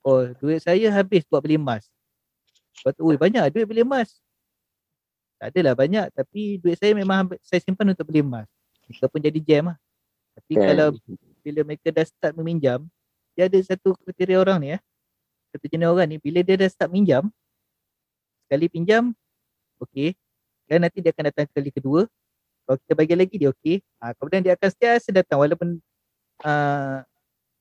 Oh, 0.00 0.24
duit 0.40 0.64
saya 0.64 0.88
habis 0.96 1.28
buat 1.28 1.44
beli 1.44 1.60
emas. 1.60 1.84
Lepas 2.80 2.92
tu, 2.96 3.04
"Ui, 3.04 3.20
banyak 3.20 3.52
duit 3.52 3.68
beli 3.68 3.84
emas. 3.84 4.16
Tak 5.36 5.52
adalah 5.52 5.76
banyak, 5.76 6.08
tapi 6.16 6.56
duit 6.56 6.80
saya 6.80 6.96
memang 6.96 7.28
saya 7.44 7.60
simpan 7.60 7.92
untuk 7.92 8.08
beli 8.08 8.24
emas. 8.24 8.48
Kita 8.88 9.12
pun 9.12 9.20
jadi 9.20 9.40
jam 9.44 9.72
lah. 9.72 9.78
Tapi 10.40 10.52
Kan? 10.56 10.64
kalau 10.72 10.88
bila 11.44 11.60
mereka 11.68 11.88
dah 11.92 12.04
start 12.08 12.32
meminjam, 12.36 12.88
dia 13.36 13.44
ada 13.48 13.58
satu 13.60 13.92
kriteria 13.92 14.40
orang 14.40 14.58
ni 14.60 14.68
ya. 14.72 14.78
Satu 15.52 15.64
jenis 15.68 15.88
orang 15.88 16.08
ni, 16.08 16.16
bila 16.16 16.40
dia 16.40 16.56
dah 16.56 16.68
start 16.68 16.90
minjam, 16.92 17.28
sekali 18.48 18.66
pinjam, 18.72 19.12
okey. 19.84 20.14
Dan 20.66 20.86
nanti 20.86 21.00
dia 21.00 21.10
akan 21.10 21.24
datang 21.32 21.46
kali 21.50 21.70
kedua. 21.70 22.06
Kalau 22.64 22.76
kita 22.86 22.92
bagi 22.94 23.14
lagi 23.16 23.34
dia 23.36 23.50
okey. 23.50 23.82
Ha, 23.98 24.12
kemudian 24.14 24.40
dia 24.44 24.52
akan 24.54 24.68
sentiasa 24.70 25.08
datang 25.10 25.38
walaupun 25.42 25.80
uh, 26.44 26.96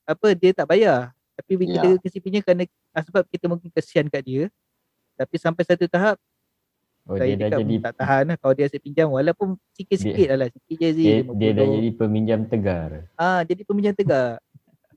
apa 0.05 0.27
dia 0.33 0.51
tak 0.53 0.67
bayar. 0.69 1.11
Tapi 1.39 1.51
bila 1.55 1.71
Ya. 1.71 1.81
kita 1.81 1.87
kasi 2.03 2.17
pinjam 2.19 2.41
kerana 2.43 2.63
ah, 2.91 3.03
sebab 3.03 3.23
kita 3.31 3.45
mungkin 3.47 3.69
kesian 3.71 4.11
kat 4.11 4.21
dia. 4.21 4.43
Tapi 5.15 5.35
sampai 5.39 5.63
satu 5.63 5.87
tahap 5.87 6.19
Oh, 7.09 7.17
saya 7.17 7.33
dia 7.33 7.49
dah 7.49 7.57
cakap 7.57 7.59
jadi 7.65 7.73
"Hmm, 7.73 7.85
tak 7.89 7.93
tahan 7.97 8.23
lah 8.29 8.37
kalau 8.37 8.53
dia 8.53 8.65
asyik 8.69 8.81
pinjam 8.85 9.07
walaupun 9.09 9.57
sikit-sikit 9.73 10.27
lah 10.29 10.37
lah. 10.45 10.47
Sikit 10.53 10.75
je 10.77 10.89
Zee, 10.93 11.01
dia, 11.01 11.17
dia 11.25 11.49
dah 11.57 11.65
50. 11.65 11.77
jadi 11.81 11.89
peminjam 11.97 12.39
tegar. 12.45 12.89
Ah, 13.17 13.41
jadi 13.41 13.61
peminjam 13.65 13.93
tegak. 13.97 14.37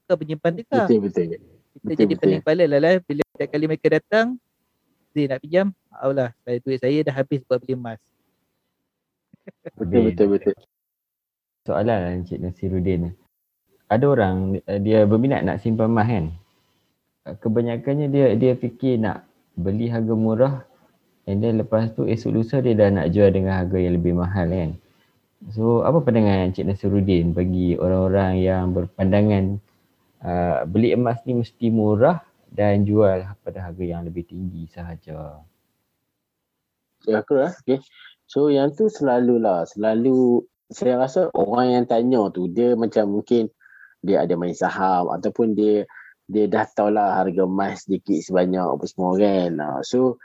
Bukan 0.05 0.17
penyimpan 0.21 0.53
tegak. 0.61 0.87
Betul 0.93 0.99
betul. 1.01 1.25
Kita 1.25 1.41
betul, 1.81 1.97
jadi 1.97 2.13
betul. 2.13 2.21
pening 2.21 2.41
kepala 2.45 2.65
lah 2.69 2.81
lah. 2.85 2.95
Bila 3.01 3.23
setiap 3.25 3.49
kali 3.49 3.65
mereka 3.65 3.87
datang, 3.89 4.27
Zee 5.13 5.29
nak 5.29 5.45
pinjam, 5.45 5.69
Allah, 5.93 6.33
saya 6.43 6.57
duit 6.65 6.81
saya 6.81 6.99
dah 7.05 7.15
habis 7.15 7.45
buat 7.45 7.61
beli 7.61 7.77
emas. 7.77 8.01
Betul 9.77 10.13
betul 10.13 10.27
betul. 10.33 10.55
Soalan 11.69 12.23
Encik 12.23 12.43
Nasiruddin. 12.43 13.15
Ada 13.87 14.05
orang 14.09 14.59
eh, 14.65 14.81
dia 14.81 15.05
berminat 15.05 15.45
nak 15.45 15.61
simpan 15.61 15.93
emas 15.93 16.09
kan. 16.09 16.27
Eh, 17.29 17.35
Kebanyakannya 17.39 18.07
dia 18.09 18.27
dia 18.35 18.53
fikir 18.57 18.99
nak 18.99 19.27
beli 19.55 19.93
harga 19.93 20.15
murah 20.17 20.55
and 21.29 21.45
then 21.45 21.61
lepas 21.61 21.93
tu 21.93 22.09
esok 22.09 22.33
lusa 22.33 22.65
dia 22.65 22.75
dah 22.75 22.89
nak 22.89 23.13
jual 23.13 23.29
dengan 23.29 23.63
harga 23.63 23.79
yang 23.79 23.95
lebih 24.01 24.17
mahal 24.17 24.49
kan. 24.49 24.71
So 25.51 25.83
apa 25.83 25.99
pandangan 26.01 26.51
Encik 26.51 26.67
Nasiruddin 26.71 27.35
bagi 27.35 27.75
orang-orang 27.77 28.33
yang 28.41 28.71
berpandangan 28.73 29.59
uh, 30.23 30.63
beli 30.71 30.95
emas 30.95 31.19
ni 31.27 31.43
mesti 31.43 31.67
murah 31.69 32.23
dan 32.53 32.85
jual 32.85 33.25
pada 33.41 33.59
harga 33.65 33.85
yang 33.85 34.05
lebih 34.05 34.29
tinggi 34.29 34.69
sahaja. 34.69 35.41
Ya 37.09 37.25
aku 37.25 37.41
lah. 37.41 37.57
Okay. 37.65 37.81
So 38.29 38.53
yang 38.53 38.77
tu 38.77 38.93
selalulah. 38.93 39.65
Selalu 39.65 40.45
saya 40.69 41.01
rasa 41.01 41.33
orang 41.33 41.81
yang 41.81 41.85
tanya 41.89 42.29
tu 42.29 42.49
dia 42.53 42.77
macam 42.77 43.21
mungkin 43.21 43.49
dia 44.05 44.25
ada 44.25 44.37
main 44.37 44.57
saham 44.57 45.09
ataupun 45.13 45.57
dia 45.57 45.89
dia 46.29 46.49
dah 46.49 46.65
tahulah 46.65 47.19
harga 47.25 47.45
emas 47.45 47.85
sedikit 47.85 48.21
sebanyak 48.21 48.63
apa 48.63 48.85
semua 48.85 49.17
kan. 49.17 49.51
Ah, 49.59 49.81
So 49.83 50.21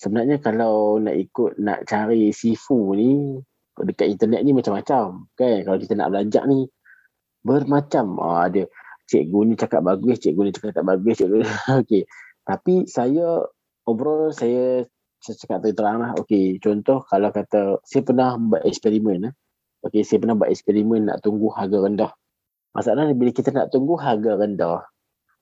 sebenarnya 0.00 0.40
kalau 0.40 0.98
nak 0.98 1.14
ikut 1.14 1.60
nak 1.60 1.84
cari 1.84 2.32
sifu 2.32 2.96
ni 2.96 3.38
dekat 3.78 4.08
internet 4.10 4.40
ni 4.42 4.56
macam-macam 4.56 5.28
kan. 5.36 5.56
Kalau 5.68 5.78
kita 5.78 5.94
nak 5.94 6.10
belajar 6.16 6.42
ni 6.48 6.64
bermacam. 7.44 8.16
Ah, 8.18 8.48
ada 8.48 8.64
cikgu 9.08 9.38
ni 9.48 9.54
cakap 9.56 9.80
bagus, 9.80 10.20
cikgu 10.20 10.40
ni 10.44 10.52
cakap 10.52 10.76
tak 10.76 10.86
bagus, 10.86 11.14
cikgu 11.18 11.40
okey. 11.82 12.04
Tapi 12.44 12.84
saya 12.84 13.42
overall 13.88 14.30
saya 14.30 14.84
saya 15.18 15.34
cakap 15.34 15.66
terang 15.74 15.98
lah. 15.98 16.10
Okay, 16.20 16.60
contoh 16.62 17.02
kalau 17.08 17.32
kata 17.34 17.82
saya 17.82 18.02
pernah 18.06 18.38
buat 18.38 18.62
eksperimen. 18.62 19.32
Eh. 19.32 19.34
Okay, 19.82 20.06
saya 20.06 20.22
pernah 20.22 20.38
buat 20.38 20.52
eksperimen 20.52 21.08
nak 21.08 21.24
tunggu 21.24 21.50
harga 21.50 21.78
rendah. 21.82 22.12
Masalahnya 22.76 23.16
bila 23.16 23.34
kita 23.34 23.50
nak 23.50 23.74
tunggu 23.74 23.98
harga 23.98 24.38
rendah, 24.38 24.86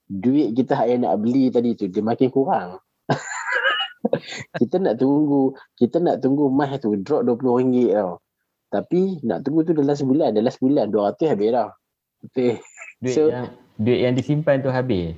duit 0.09 0.55
kita 0.57 0.79
yang 0.87 1.05
nak 1.05 1.19
beli 1.21 1.53
tadi 1.53 1.77
tu 1.77 1.91
dia 1.91 2.01
makin 2.01 2.31
kurang. 2.33 2.81
kita 4.61 4.81
nak 4.81 4.97
tunggu, 4.97 5.53
kita 5.77 6.01
nak 6.01 6.23
tunggu 6.23 6.49
emas 6.49 6.79
tu 6.81 6.95
drop 7.03 7.27
RM20 7.27 7.93
tau. 7.93 8.23
Tapi 8.71 9.23
nak 9.23 9.45
tunggu 9.45 9.63
tu 9.67 9.73
dalam 9.77 9.95
sebulan, 9.95 10.35
dalam 10.35 10.53
sebulan 10.53 10.91
200 10.91 11.33
habis 11.33 11.49
dah. 11.53 11.71
Betul. 12.23 12.59
Duit 13.01 13.17
So- 13.17 13.29
yang 13.29 13.53
duit 13.77 14.01
yang 14.01 14.15
disimpan 14.17 14.65
tu 14.65 14.73
habis. 14.73 15.13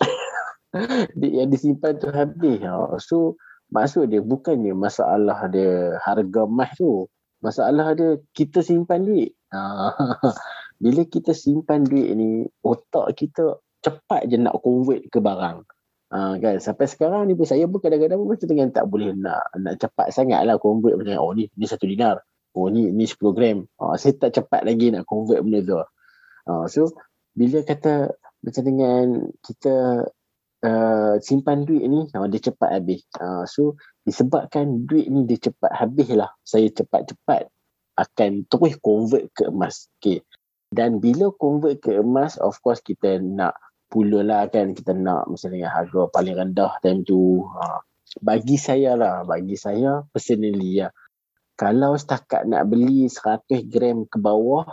duit 1.18 1.34
yang 1.38 1.48
disimpan 1.50 1.94
tu 2.02 2.10
habis. 2.10 2.58
Ha. 2.66 2.98
So 2.98 3.38
maksud 3.70 4.10
dia 4.10 4.22
bukannya 4.22 4.74
masalah 4.74 5.46
dia 5.50 5.94
harga 6.02 6.42
emas 6.46 6.70
tu. 6.74 7.06
Masalah 7.38 7.94
dia 7.94 8.18
kita 8.34 8.66
simpan 8.66 9.06
duit. 9.06 9.38
Ha. 9.54 9.94
Bila 10.82 11.06
kita 11.06 11.32
simpan 11.32 11.86
duit 11.86 12.10
ni 12.18 12.44
otak 12.60 13.14
kita 13.14 13.62
cepat 13.80 14.26
je 14.26 14.36
nak 14.36 14.58
convert 14.60 15.06
ke 15.06 15.22
barang. 15.22 15.62
Ha, 16.06 16.38
kan 16.38 16.62
sampai 16.62 16.86
sekarang 16.86 17.26
ni 17.26 17.34
pun 17.34 17.50
saya 17.50 17.66
pun 17.66 17.82
kadang-kadang 17.82 18.22
pun 18.22 18.30
macam 18.30 18.46
dengan 18.46 18.70
tak 18.70 18.86
boleh 18.86 19.10
nak 19.10 19.42
nak 19.58 19.74
cepat 19.74 20.14
sangat 20.14 20.38
lah 20.46 20.54
convert 20.54 20.94
macam 20.94 21.18
oh 21.18 21.34
ni 21.34 21.50
ni 21.58 21.66
satu 21.66 21.82
dinar 21.82 22.22
oh 22.54 22.70
ni 22.70 22.94
ni 22.94 23.10
10 23.10 23.18
gram 23.34 23.66
ha, 23.82 23.98
saya 23.98 24.14
tak 24.14 24.38
cepat 24.38 24.62
lagi 24.62 24.94
nak 24.94 25.02
convert 25.02 25.42
benda 25.42 25.66
tu 25.66 25.82
ha, 26.46 26.66
so 26.70 26.94
bila 27.36 27.60
kata 27.62 28.16
macam 28.40 28.62
dengan 28.62 29.04
kita 29.44 30.06
uh, 30.62 31.14
simpan 31.20 31.66
duit 31.66 31.84
ni 31.84 32.06
uh, 32.14 32.26
dia 32.30 32.40
cepat 32.40 32.70
habis. 32.80 33.04
Uh, 33.18 33.44
so 33.44 33.76
disebabkan 34.06 34.86
duit 34.86 35.10
ni 35.10 35.26
dia 35.28 35.50
cepat 35.50 35.72
habis 35.74 36.08
lah. 36.14 36.30
Saya 36.46 36.70
cepat-cepat 36.72 37.50
akan 37.96 38.46
terus 38.48 38.74
convert 38.80 39.28
ke 39.32 39.48
emas. 39.48 39.90
Okay. 39.98 40.22
Dan 40.70 40.98
bila 40.98 41.30
convert 41.34 41.80
ke 41.80 41.98
emas, 42.02 42.36
of 42.42 42.58
course 42.60 42.82
kita 42.82 43.22
nak 43.22 43.56
pula 43.88 44.22
lah 44.22 44.46
kan. 44.50 44.72
Kita 44.72 44.92
nak 44.92 45.30
misalnya 45.30 45.72
harga 45.72 46.10
paling 46.10 46.36
rendah 46.36 46.78
time 46.80 47.02
tu. 47.06 47.46
Uh, 47.46 47.80
bagi 48.22 48.56
saya 48.56 48.96
lah, 48.96 49.26
bagi 49.26 49.58
saya 49.58 50.06
personally 50.14 50.80
lah. 50.80 50.92
Kalau 51.56 51.96
setakat 51.96 52.44
nak 52.44 52.68
beli 52.68 53.08
100 53.08 53.72
gram 53.72 54.04
ke 54.04 54.20
bawah, 54.20 54.68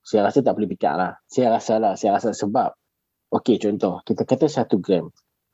saya 0.00 0.26
rasa 0.26 0.40
tak 0.40 0.52
boleh 0.52 0.68
fikir 0.68 0.90
lah. 0.90 1.16
Saya 1.24 1.48
rasa 1.50 1.76
lah, 1.76 1.94
saya 1.94 2.16
rasa 2.16 2.32
sebab 2.32 2.72
Okey 3.30 3.56
contoh 3.56 4.02
kita 4.02 4.24
kata 4.24 4.46
satu 4.46 4.76
gram. 4.76 5.06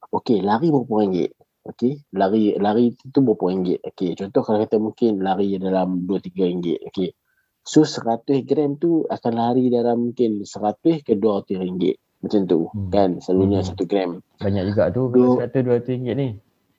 Okey 0.08 0.40
lari 0.40 0.72
berapa 0.72 0.88
ringgit? 0.96 1.36
Okey 1.62 2.08
lari 2.10 2.56
lari 2.56 2.88
tu 3.06 3.20
berapa 3.20 3.44
ringgit? 3.46 3.84
Okey 3.84 4.16
contoh 4.16 4.40
kalau 4.40 4.58
kata 4.58 4.76
mungkin 4.76 5.20
lari 5.20 5.52
dalam 5.56 6.02
2 6.02 6.16
3 6.22 6.46
ringgit. 6.46 6.80
Okey. 6.82 7.12
So 7.60 7.82
100 7.82 8.24
gram 8.42 8.74
tu 8.74 9.04
akan 9.04 9.32
lari 9.34 9.68
dalam 9.68 10.08
mungkin 10.08 10.40
100 10.40 11.02
ke 11.02 11.12
200 11.14 11.58
ringgit. 11.58 12.00
Macam 12.16 12.40
tu 12.44 12.64
Hmm. 12.66 12.88
kan 12.88 13.10
selalunya 13.20 13.60
Hmm. 13.60 13.68
satu 13.68 13.84
gram. 13.84 14.10
Banyak 14.40 14.64
juga 14.66 14.88
tu 14.88 15.02
Dua- 15.06 15.36
kalau 15.36 15.44
100 15.44 15.60
200 15.60 15.90
ringgit 15.90 16.14
ni. 16.16 16.28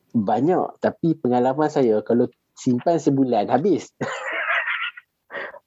Banyak 0.10 0.80
tapi 0.80 1.14
pengalaman 1.14 1.68
saya 1.68 2.02
kalau 2.02 2.26
simpan 2.54 2.98
sebulan 2.98 3.54
habis. 3.54 3.94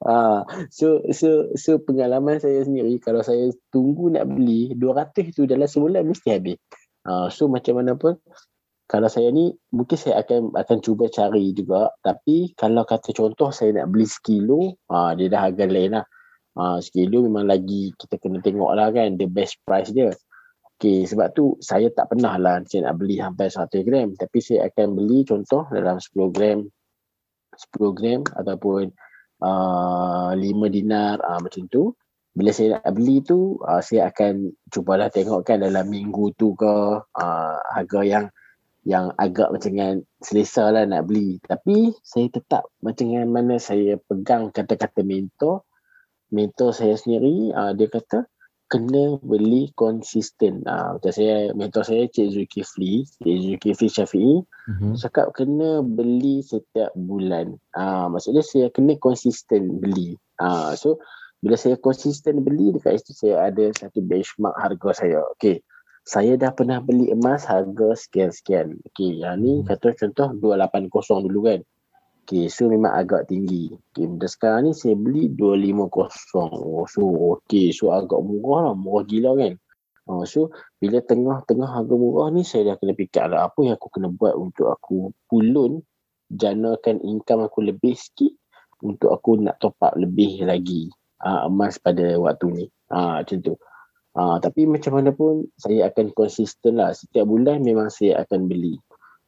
Ah, 0.00 0.48
so 0.72 1.04
so 1.12 1.52
so 1.60 1.76
pengalaman 1.84 2.40
saya 2.40 2.64
sendiri 2.64 2.96
kalau 3.04 3.20
saya 3.20 3.52
tunggu 3.68 4.08
nak 4.08 4.32
beli 4.32 4.72
200 4.72 5.36
tu 5.36 5.44
dalam 5.44 5.68
sebulan 5.68 6.08
mesti 6.08 6.28
habis. 6.40 6.56
Ah, 7.04 7.28
so 7.28 7.52
macam 7.52 7.84
mana 7.84 7.92
pun 8.00 8.16
kalau 8.88 9.12
saya 9.12 9.28
ni 9.28 9.52
mungkin 9.76 10.00
saya 10.00 10.24
akan 10.24 10.56
akan 10.56 10.78
cuba 10.80 11.12
cari 11.12 11.52
juga 11.52 11.92
tapi 12.00 12.56
kalau 12.56 12.88
kata 12.88 13.12
contoh 13.12 13.52
saya 13.52 13.76
nak 13.76 13.92
beli 13.92 14.08
sekilo 14.08 14.80
ah 14.88 15.12
dia 15.12 15.28
dah 15.28 15.52
harga 15.52 15.68
lain 15.68 15.92
lah. 16.00 16.06
Ah, 16.56 16.80
sekilo 16.80 17.20
memang 17.28 17.44
lagi 17.44 17.92
kita 17.92 18.16
kena 18.16 18.40
tengok 18.40 18.72
lah 18.72 18.88
kan 18.96 19.20
the 19.20 19.28
best 19.28 19.60
price 19.68 19.92
dia. 19.92 20.16
Okay, 20.80 21.04
sebab 21.04 21.36
tu 21.36 21.60
saya 21.60 21.92
tak 21.92 22.08
pernah 22.08 22.40
lah 22.40 22.64
saya 22.64 22.88
nak 22.88 22.96
beli 22.96 23.20
sampai 23.20 23.52
100 23.52 23.84
gram. 23.84 24.08
Tapi 24.16 24.38
saya 24.40 24.64
akan 24.72 24.96
beli 24.96 25.28
contoh 25.28 25.68
dalam 25.68 26.00
10 26.00 26.32
gram, 26.32 26.64
10 27.52 27.92
gram 27.92 28.24
ataupun 28.32 28.88
uh, 29.40 30.32
5 30.36 30.40
dinar 30.70 31.20
uh, 31.20 31.40
macam 31.40 31.66
tu. 31.68 31.92
Bila 32.30 32.54
saya 32.54 32.78
nak 32.78 32.94
beli 32.94 33.20
tu, 33.26 33.58
uh, 33.66 33.82
saya 33.82 34.08
akan 34.08 34.54
cubalah 34.70 35.10
tengok 35.10 35.42
kan 35.42 35.60
dalam 35.60 35.90
minggu 35.90 36.30
tu 36.38 36.54
ke 36.54 37.02
uh, 37.02 37.56
harga 37.74 38.00
yang 38.06 38.26
yang 38.80 39.12
agak 39.20 39.52
macam 39.52 39.70
dengan 39.76 39.94
selesa 40.24 40.72
lah 40.72 40.88
nak 40.88 41.04
beli. 41.04 41.36
Tapi 41.44 41.92
saya 42.00 42.32
tetap 42.32 42.70
macam 42.80 43.12
mana 43.28 43.60
saya 43.60 44.00
pegang 44.08 44.48
kata-kata 44.54 45.04
mentor. 45.04 45.68
Mentor 46.30 46.70
saya 46.70 46.94
sendiri, 46.94 47.50
uh, 47.52 47.74
dia 47.74 47.90
kata 47.90 48.24
kena 48.70 49.18
beli 49.26 49.74
konsisten. 49.74 50.62
Uh, 50.62 50.94
macam 50.96 51.10
saya, 51.10 51.50
mentor 51.58 51.82
saya 51.82 52.06
Cik 52.06 52.30
Zulkifli, 52.32 53.02
Cik 53.18 53.36
Zulkifli 53.42 53.88
Syafi'i, 53.90 54.34
Mhm. 54.70 54.94
cakap 54.94 55.34
kena 55.34 55.82
beli 55.82 56.40
setiap 56.46 56.94
bulan. 56.94 57.58
Uh, 57.74 58.06
maksudnya 58.06 58.46
saya 58.46 58.70
kena 58.70 58.94
konsisten 59.02 59.82
beli. 59.82 60.14
Uh, 60.38 60.78
so, 60.78 61.02
bila 61.42 61.58
saya 61.58 61.74
konsisten 61.76 62.46
beli, 62.46 62.70
dekat 62.70 63.02
situ 63.02 63.26
saya 63.26 63.50
ada 63.50 63.74
satu 63.74 63.98
benchmark 64.04 64.54
harga 64.54 65.02
saya. 65.02 65.18
Okay, 65.34 65.58
saya 66.06 66.38
dah 66.38 66.54
pernah 66.54 66.78
beli 66.78 67.10
emas 67.10 67.42
harga 67.48 67.98
sekian-sekian. 67.98 68.78
Okay, 68.92 69.20
yang 69.24 69.42
ni 69.42 69.60
Hmm. 69.60 69.66
kata 69.66 69.98
contoh 69.98 70.30
280 70.38 71.26
dulu 71.26 71.50
kan. 71.50 71.60
Okay, 72.30 72.46
so 72.46 72.70
memang 72.70 72.94
agak 72.94 73.26
tinggi. 73.26 73.74
Okay, 73.90 74.06
benda 74.06 74.30
sekarang 74.30 74.70
ni 74.70 74.72
saya 74.78 74.94
beli 74.94 75.34
250. 75.34 75.82
Oh, 76.46 76.86
so 76.86 77.02
okay, 77.34 77.74
so 77.74 77.90
agak 77.90 78.22
murah 78.22 78.70
lah. 78.70 78.74
Murah 78.78 79.02
gila 79.02 79.34
kan. 79.34 79.58
Oh, 80.06 80.22
so 80.22 80.54
bila 80.78 81.02
tengah-tengah 81.02 81.66
harga 81.66 81.90
murah 81.90 82.30
ni 82.30 82.46
saya 82.46 82.70
dah 82.70 82.78
kena 82.78 82.94
fikir 82.94 83.26
lah 83.26 83.50
apa 83.50 83.58
yang 83.66 83.74
aku 83.74 83.90
kena 83.90 84.14
buat 84.14 84.38
untuk 84.38 84.70
aku 84.70 85.10
pulun 85.26 85.82
janakan 86.30 87.02
income 87.02 87.50
aku 87.50 87.66
lebih 87.66 87.98
sikit 87.98 88.30
untuk 88.86 89.10
aku 89.10 89.34
nak 89.42 89.58
top 89.58 89.74
up 89.82 89.98
lebih 89.98 90.46
lagi 90.46 90.86
uh, 91.26 91.50
emas 91.50 91.82
pada 91.82 92.14
waktu 92.14 92.46
ni. 92.46 92.66
Uh, 92.94 93.26
macam 93.26 93.42
tu. 93.42 93.58
Uh, 94.14 94.38
tapi 94.38 94.70
macam 94.70 95.02
mana 95.02 95.10
pun 95.10 95.50
saya 95.58 95.90
akan 95.90 96.14
konsisten 96.14 96.78
lah. 96.78 96.94
Setiap 96.94 97.26
bulan 97.26 97.58
memang 97.66 97.90
saya 97.90 98.22
akan 98.22 98.46
beli. 98.46 98.78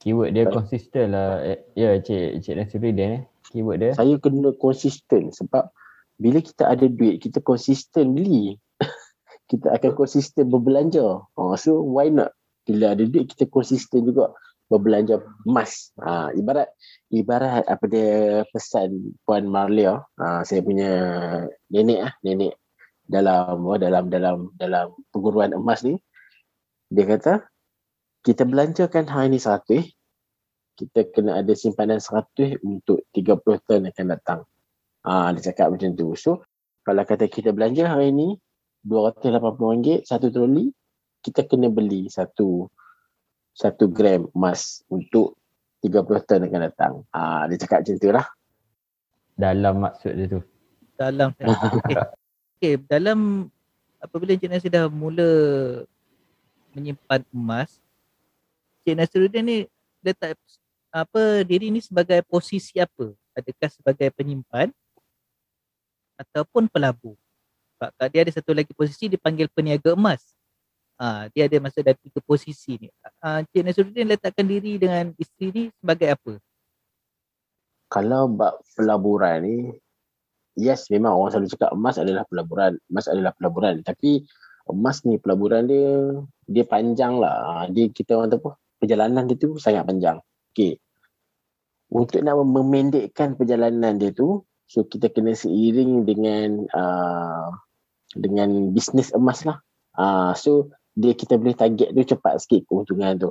Keyword 0.02 0.34
dia 0.34 0.50
konsisten 0.50 1.14
lah. 1.14 1.38
Eh, 1.46 1.62
Ya 1.78 1.94
Cik 2.02 2.42
Cik 2.42 2.54
Nasruddin 2.58 3.22
eh. 3.22 3.22
Keyword 3.54 3.78
dia. 3.78 3.92
Saya 3.94 4.18
kena 4.18 4.50
konsisten 4.58 5.30
sebab 5.30 5.70
bila 6.18 6.42
kita 6.42 6.74
ada 6.74 6.90
duit, 6.90 7.22
kita 7.22 7.38
konsisten 7.38 8.18
beli. 8.18 8.58
kita 9.50 9.70
akan 9.70 9.92
konsisten 9.94 10.50
berbelanja. 10.50 11.22
Uh, 11.38 11.54
so 11.54 11.78
why 11.78 12.10
not? 12.10 12.34
Bila 12.66 12.98
ada 12.98 13.06
duit, 13.06 13.30
kita 13.30 13.46
konsisten 13.46 14.10
juga 14.10 14.34
berbelanja 14.66 15.22
emas. 15.46 15.94
Uh, 16.02 16.34
ibarat 16.34 16.66
ibarat 17.14 17.62
apa 17.70 17.84
dia 17.86 18.42
pesan 18.50 19.14
Puan 19.22 19.46
Marlia, 19.46 20.02
uh, 20.18 20.42
saya 20.42 20.66
punya 20.66 20.90
nenek 21.70 22.10
ah, 22.10 22.14
nenek 22.26 22.58
dalam 23.06 23.62
oh, 23.66 23.78
dalam 23.78 24.08
dalam 24.08 24.50
dalam 24.56 24.96
perguruan 25.12 25.52
emas 25.52 25.84
ni 25.84 26.00
dia 26.88 27.04
kata 27.04 27.44
kita 28.22 28.46
belanjakan 28.46 29.04
hari 29.10 29.34
ni 29.34 29.40
100 29.42 29.82
kita 30.78 31.00
kena 31.12 31.42
ada 31.42 31.52
simpanan 31.52 32.00
100 32.00 32.62
untuk 32.64 33.04
30 33.12 33.66
tahun 33.68 33.92
akan 33.92 34.06
datang. 34.08 34.40
Ah 35.04 35.28
dia 35.34 35.52
cakap 35.52 35.74
macam 35.74 35.92
tu. 35.92 36.14
So 36.16 36.42
kalau 36.86 37.02
kata 37.04 37.28
kita 37.28 37.52
belanja 37.52 37.86
hari 37.90 38.14
ni 38.14 38.38
RM280 38.86 40.06
satu 40.08 40.26
troli 40.32 40.72
kita 41.22 41.46
kena 41.46 41.70
beli 41.70 42.10
satu 42.10 42.66
satu 43.52 43.86
gram 43.92 44.26
emas 44.32 44.82
untuk 44.88 45.38
30 45.84 46.26
tahun 46.26 46.42
akan 46.48 46.62
datang. 46.72 46.92
Ah 47.12 47.44
dia 47.50 47.58
cakap 47.60 47.84
macam 47.84 47.94
tu 47.98 48.10
lah. 48.10 48.26
Dalam 49.36 49.74
maksud 49.82 50.12
dia 50.14 50.26
tu. 50.30 50.40
dalam 50.92 51.34
okay. 51.42 51.98
okay, 52.54 52.74
dalam 52.86 53.50
apabila 53.98 54.38
Encik 54.38 54.50
Nasir 54.54 54.70
dah 54.70 54.86
mula 54.86 55.26
menyimpan 56.70 57.26
emas 57.34 57.82
Encik 58.82 58.98
Nasiruddin 58.98 59.46
ni 59.46 59.56
letak 60.02 60.34
apa 60.90 61.46
diri 61.46 61.70
ni 61.70 61.78
sebagai 61.78 62.18
posisi 62.26 62.82
apa 62.82 63.14
adakah 63.32 63.70
sebagai 63.70 64.10
penyimpan 64.10 64.74
ataupun 66.18 66.66
pelabur 66.66 67.14
sebab 67.78 68.10
dia 68.10 68.26
ada 68.26 68.32
satu 68.34 68.50
lagi 68.50 68.74
posisi 68.74 69.06
dipanggil 69.06 69.46
peniaga 69.54 69.94
emas 69.94 70.34
ha, 70.98 71.30
dia 71.30 71.46
ada 71.46 71.62
masa 71.62 71.78
ada 71.80 71.94
tiga 71.94 72.18
posisi 72.26 72.74
ni 72.76 72.88
ha, 73.22 73.46
Encik 73.46 73.62
Nasiruddin 73.62 74.10
letakkan 74.10 74.50
diri 74.50 74.82
dengan 74.82 75.14
isteri 75.14 75.46
ni 75.54 75.62
sebagai 75.78 76.18
apa 76.18 76.42
Kalau 77.86 78.24
bab 78.26 78.58
pelaburan 78.74 79.46
ni 79.46 79.56
yes 80.56 80.90
memang 80.90 81.12
orang 81.12 81.38
selalu 81.38 81.52
cakap 81.52 81.70
emas 81.76 81.96
adalah 82.00 82.24
pelaburan. 82.24 82.72
Emas 82.88 83.06
adalah 83.08 83.32
pelaburan. 83.36 83.84
Tapi 83.84 84.24
emas 84.68 85.04
ni 85.04 85.20
pelaburan 85.20 85.68
dia 85.68 85.92
dia 86.48 86.64
panjang 86.64 87.20
lah. 87.20 87.36
Ah, 87.44 87.66
Dia 87.68 87.92
kita 87.92 88.16
orang 88.16 88.32
apa? 88.32 88.61
Perjalanan 88.82 89.30
dia 89.30 89.38
tu 89.38 89.62
sangat 89.62 89.86
panjang. 89.86 90.18
Okay. 90.50 90.82
Untuk 91.86 92.18
nak 92.26 92.42
memendekkan 92.42 93.38
perjalanan 93.38 93.94
dia 93.94 94.10
tu, 94.10 94.42
so 94.66 94.82
kita 94.82 95.06
kena 95.14 95.38
seiring 95.38 96.02
dengan 96.02 96.66
uh, 96.74 97.54
dengan 98.18 98.74
bisnes 98.74 99.14
emas 99.14 99.46
lah. 99.46 99.62
Uh, 99.94 100.34
so 100.34 100.74
dia 100.98 101.14
kita 101.14 101.38
boleh 101.38 101.54
target 101.54 101.94
tu 101.94 102.02
cepat 102.02 102.42
sikit 102.42 102.66
keuntungan 102.66 103.22
tu. 103.22 103.30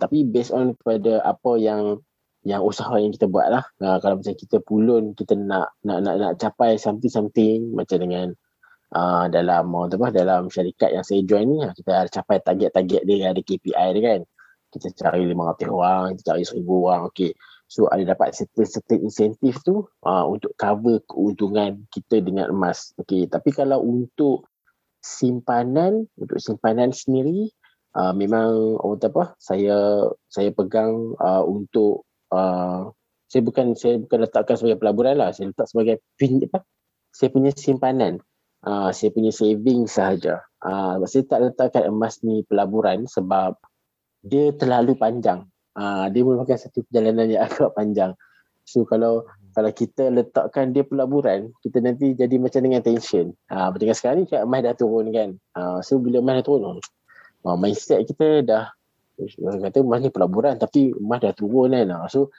Tapi 0.00 0.24
based 0.24 0.56
on 0.56 0.72
kepada 0.80 1.20
apa 1.28 1.60
yang 1.60 2.00
yang 2.46 2.62
usaha 2.62 2.94
yang 2.96 3.10
kita 3.10 3.26
buat 3.26 3.52
lah. 3.52 3.64
Uh, 3.82 3.98
kalau 3.98 4.22
macam 4.22 4.32
kita 4.32 4.62
pulun, 4.62 5.12
kita 5.12 5.34
nak 5.34 5.74
nak 5.82 5.98
nak, 6.06 6.14
nak 6.16 6.32
capai 6.38 6.78
something 6.78 7.10
something 7.10 7.74
macam 7.74 8.00
dengan 8.00 8.32
uh, 8.94 9.26
dalam 9.28 9.74
apa 9.74 10.08
dalam 10.14 10.46
syarikat 10.46 10.94
yang 10.94 11.02
saya 11.02 11.26
join 11.26 11.50
ni 11.50 11.58
kita 11.74 12.06
ada 12.06 12.08
capai 12.08 12.38
target-target 12.38 13.02
dia 13.02 13.34
ada 13.34 13.42
KPI 13.42 13.86
dia 13.98 14.02
kan. 14.02 14.20
Kita 14.78 15.08
cari 15.08 15.26
500 15.28 15.68
orang, 15.72 16.02
kita 16.16 16.22
cari 16.34 16.44
1000 16.44 16.62
orang. 16.64 17.02
Okay. 17.10 17.32
So 17.66 17.90
ada 17.90 18.14
dapat 18.14 18.30
certain-certain 18.30 19.02
insentif 19.02 19.58
tu 19.66 19.82
uh, 20.06 20.24
untuk 20.30 20.54
cover 20.54 21.02
keuntungan 21.10 21.82
kita 21.90 22.22
dengan 22.22 22.54
emas. 22.54 22.94
Okay. 23.00 23.26
Tapi 23.26 23.50
kalau 23.50 23.82
untuk 23.82 24.46
simpanan, 25.02 26.06
untuk 26.14 26.38
simpanan 26.38 26.94
sendiri 26.94 27.50
uh, 27.96 28.12
memang 28.12 28.76
orang 28.84 29.00
apa 29.00 29.24
saya 29.40 30.06
saya 30.28 30.52
pegang 30.52 31.16
uh, 31.16 31.42
untuk 31.42 32.04
uh, 32.30 32.92
saya 33.26 33.42
bukan 33.42 33.74
saya 33.74 33.98
bukan 33.98 34.28
letakkan 34.28 34.54
sebagai 34.54 34.78
pelaburan 34.78 35.16
lah 35.18 35.32
saya 35.32 35.50
letak 35.50 35.66
sebagai 35.66 35.96
pin, 36.20 36.38
apa 36.44 36.62
saya 37.10 37.32
punya 37.32 37.50
simpanan 37.56 38.20
uh, 38.62 38.92
saya 38.92 39.10
punya 39.10 39.32
saving 39.32 39.88
sahaja 39.88 40.44
uh, 40.62 41.00
saya 41.08 41.24
tak 41.26 41.40
letakkan 41.52 41.88
emas 41.88 42.20
ni 42.22 42.44
pelaburan 42.46 43.08
sebab 43.08 43.56
dia 44.26 44.50
terlalu 44.52 44.98
panjang. 44.98 45.46
Uh, 45.76 46.08
dia 46.10 46.26
merupakan 46.26 46.58
satu 46.58 46.82
perjalanan 46.88 47.30
yang 47.30 47.42
agak 47.46 47.70
panjang. 47.78 48.12
So 48.66 48.82
kalau 48.82 49.24
kalau 49.54 49.72
kita 49.72 50.12
letakkan 50.12 50.76
dia 50.76 50.84
pelaburan 50.84 51.54
kita 51.64 51.80
nanti 51.80 52.12
jadi 52.12 52.36
macam 52.36 52.60
dengan 52.66 52.82
tension. 52.82 53.32
Uh, 53.48 53.70
macam 53.70 53.80
dengan 53.86 53.96
sekarang 53.96 54.18
ni 54.20 54.26
kat 54.26 54.42
emas 54.42 54.60
dah 54.66 54.74
turun 54.74 55.06
kan? 55.14 55.30
Uh, 55.54 55.78
so 55.80 56.02
bila 56.02 56.18
emas 56.18 56.42
dah 56.42 56.44
turun 56.44 56.76
uh, 57.46 57.56
mindset 57.56 58.02
kita 58.04 58.42
dah 58.42 58.64
orang 59.16 59.64
kata 59.64 59.80
emas 59.80 59.98
ni 60.04 60.10
pelaburan 60.12 60.54
tapi 60.60 60.92
emas 60.92 61.22
dah 61.22 61.32
turun 61.32 61.72
kan? 61.72 61.88
Ah, 61.94 62.10
so 62.10 62.34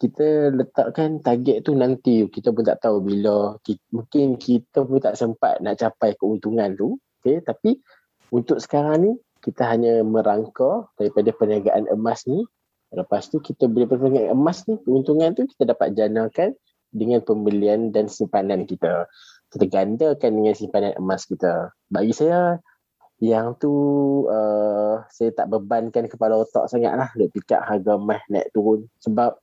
kita 0.00 0.50
letakkan 0.50 1.22
target 1.22 1.62
tu 1.62 1.78
nanti. 1.78 2.26
Kita 2.26 2.50
pun 2.50 2.66
tak 2.66 2.82
tahu 2.82 3.04
bila 3.04 3.54
ki- 3.62 3.92
mungkin 3.94 4.34
kita 4.38 4.82
pun 4.82 4.98
tak 4.98 5.14
sempat 5.14 5.62
nak 5.62 5.78
capai 5.78 6.14
keuntungan 6.18 6.74
tu 6.74 6.98
okay? 7.22 7.38
tapi 7.38 7.78
untuk 8.34 8.58
sekarang 8.58 8.96
ni 8.98 9.12
kita 9.42 9.66
hanya 9.66 10.06
merangka 10.06 10.86
daripada 10.94 11.34
perniagaan 11.34 11.90
emas 11.90 12.24
ni. 12.30 12.46
Lepas 12.94 13.28
tu 13.28 13.42
kita 13.42 13.66
boleh 13.66 13.90
perniagaan 13.90 14.30
emas 14.32 14.64
ni 14.70 14.78
keuntungan 14.86 15.34
tu 15.34 15.44
kita 15.50 15.74
dapat 15.74 15.98
janakan 15.98 16.54
dengan 16.94 17.20
pembelian 17.26 17.90
dan 17.90 18.06
simpanan 18.06 18.64
kita. 18.68 19.10
Kita 19.50 19.64
gandakan 19.66 20.30
dengan 20.38 20.54
simpanan 20.54 20.94
emas 20.96 21.26
kita. 21.26 21.74
Bagi 21.90 22.14
saya 22.14 22.62
yang 23.22 23.54
tu 23.58 23.70
uh, 24.26 25.02
saya 25.10 25.30
tak 25.30 25.50
bebankan 25.50 26.10
kepala 26.10 26.42
otak 26.42 26.66
sangat 26.66 26.94
lah 26.98 27.06
nak 27.10 27.28
fikir 27.30 27.58
harga 27.58 27.98
emas 27.98 28.22
naik 28.30 28.50
turun. 28.54 28.86
Sebab 29.02 29.42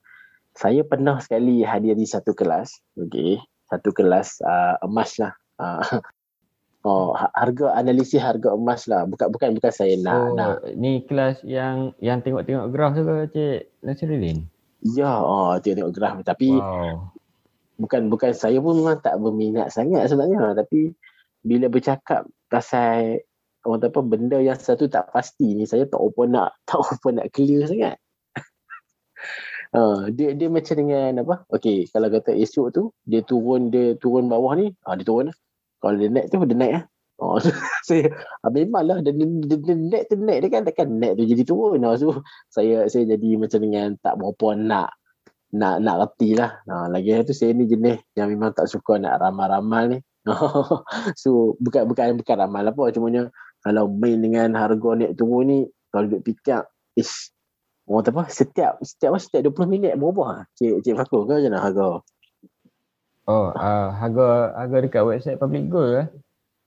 saya 0.55 0.81
pernah 0.87 1.19
sekali 1.19 1.61
hadir 1.63 1.95
di 1.95 2.07
satu 2.07 2.35
kelas 2.35 2.71
okay, 2.99 3.39
satu 3.67 3.91
kelas 3.91 4.39
uh, 4.45 4.79
emas 4.83 5.19
lah. 5.19 5.33
Uh, 5.59 5.99
oh, 6.85 7.11
ha- 7.15 7.33
harga 7.35 7.75
analisis 7.75 8.21
harga 8.21 8.55
emas 8.55 8.87
lah 8.87 9.03
bukan 9.07 9.31
bukan 9.31 9.49
bukan 9.57 9.71
saya 9.71 9.95
nak 9.99 10.23
so, 10.31 10.35
nak 10.35 10.53
ni 10.77 11.03
kelas 11.03 11.43
yang 11.43 11.91
yang 11.99 12.23
tengok-tengok 12.23 12.71
graf 12.71 12.95
tu 12.95 13.03
ke 13.03 13.15
Cik 13.33 13.59
Nasruddin? 13.83 14.47
ya 14.95 15.19
oh, 15.19 15.59
tengok 15.59 15.91
graf 15.91 16.23
tapi 16.23 16.55
Wow. 16.55 17.11
bukan 17.79 18.07
bukan 18.07 18.31
saya 18.31 18.59
pun 18.63 18.79
memang 18.79 18.99
tak 19.03 19.19
berminat 19.19 19.71
sangat 19.71 20.07
sebenarnya 20.07 20.55
tapi 20.55 20.95
bila 21.43 21.71
bercakap 21.71 22.27
pasal 22.51 23.23
orang 23.67 23.91
apa 23.91 23.99
benda 24.03 24.37
yang 24.39 24.55
satu 24.55 24.87
tak 24.87 25.11
pasti 25.11 25.55
ni 25.55 25.67
saya 25.67 25.83
tak 25.87 25.99
apa 25.99 26.21
nak 26.27 26.49
tak 26.67 26.79
apa 26.79 27.07
nak 27.11 27.27
clear 27.35 27.67
sangat. 27.67 27.95
Uh, 29.75 30.07
dia 30.15 30.31
dia 30.35 30.47
macam 30.47 30.75
dengan 30.79 31.23
apa? 31.23 31.35
Okey, 31.51 31.91
kalau 31.91 32.07
kata 32.07 32.31
esok 32.35 32.67
tu 32.71 32.83
dia 33.03 33.19
turun 33.23 33.67
dia 33.67 33.95
turun 33.99 34.31
bawah 34.31 34.55
ni, 34.55 34.71
ah 34.87 34.95
dia 34.95 35.03
turun 35.03 35.31
lah. 35.31 35.37
Kalau 35.79 35.95
dia 35.95 36.09
naik 36.11 36.27
tu 36.31 36.39
dia 36.43 36.57
naik 36.57 36.73
lah. 36.79 36.85
Oh, 37.19 37.35
saya 37.87 38.15
ah, 38.47 38.51
memanglah 38.51 39.03
dan 39.03 39.19
dia, 39.19 39.27
dia, 39.59 39.75
net 39.75 40.07
tu 40.07 40.15
net 40.15 40.39
dia 40.39 40.47
kan 40.47 40.63
takkan 40.63 40.87
net 40.99 41.19
tu 41.19 41.27
jadi 41.27 41.43
turun. 41.43 41.83
So 41.99 42.23
saya 42.47 42.87
saya 42.87 43.03
jadi 43.15 43.35
macam 43.35 43.59
dengan 43.59 43.99
tak 43.99 44.15
berapa 44.15 44.55
nak 44.55 44.95
nak 45.51 45.83
nak 45.83 45.95
reti 45.99 46.37
lah. 46.37 46.63
Ha, 46.63 46.87
lagi 46.87 47.11
tu 47.27 47.35
saya 47.35 47.51
ni 47.51 47.67
jenis 47.67 47.99
yang 48.15 48.31
memang 48.31 48.55
tak 48.55 48.71
suka 48.71 48.95
nak 49.01 49.19
ramal-ramal 49.19 49.91
ni. 49.91 49.99
so 51.21 51.55
bukan 51.63 51.87
bukan 51.87 52.19
bukan 52.19 52.35
ramal 52.35 52.63
apa 52.67 52.91
cumanya 52.91 53.31
kalau 53.63 53.87
main 53.91 54.19
dengan 54.19 54.55
harga 54.55 54.89
net 54.95 55.15
turun 55.15 55.47
ni 55.47 55.59
kalau 55.89 56.07
pick 56.21 56.43
up 56.51 56.69
ish 56.95 57.33
orang 57.89 58.05
apa 58.05 58.29
setiap 58.29 58.77
setiap 58.85 59.17
setiap 59.17 59.49
20 59.49 59.65
minit 59.65 59.93
berubah 59.97 60.45
cik 60.53 60.85
cik 60.85 60.95
Fakul 60.99 61.25
ke 61.25 61.41
macam 61.41 61.57
harga 61.57 61.89
Oh, 63.29 63.53
uh, 63.53 63.93
harga 63.93 64.57
harga 64.57 64.77
dekat 64.81 65.03
website 65.05 65.37
Public 65.37 65.69
Gold 65.69 65.91
lah. 65.93 66.07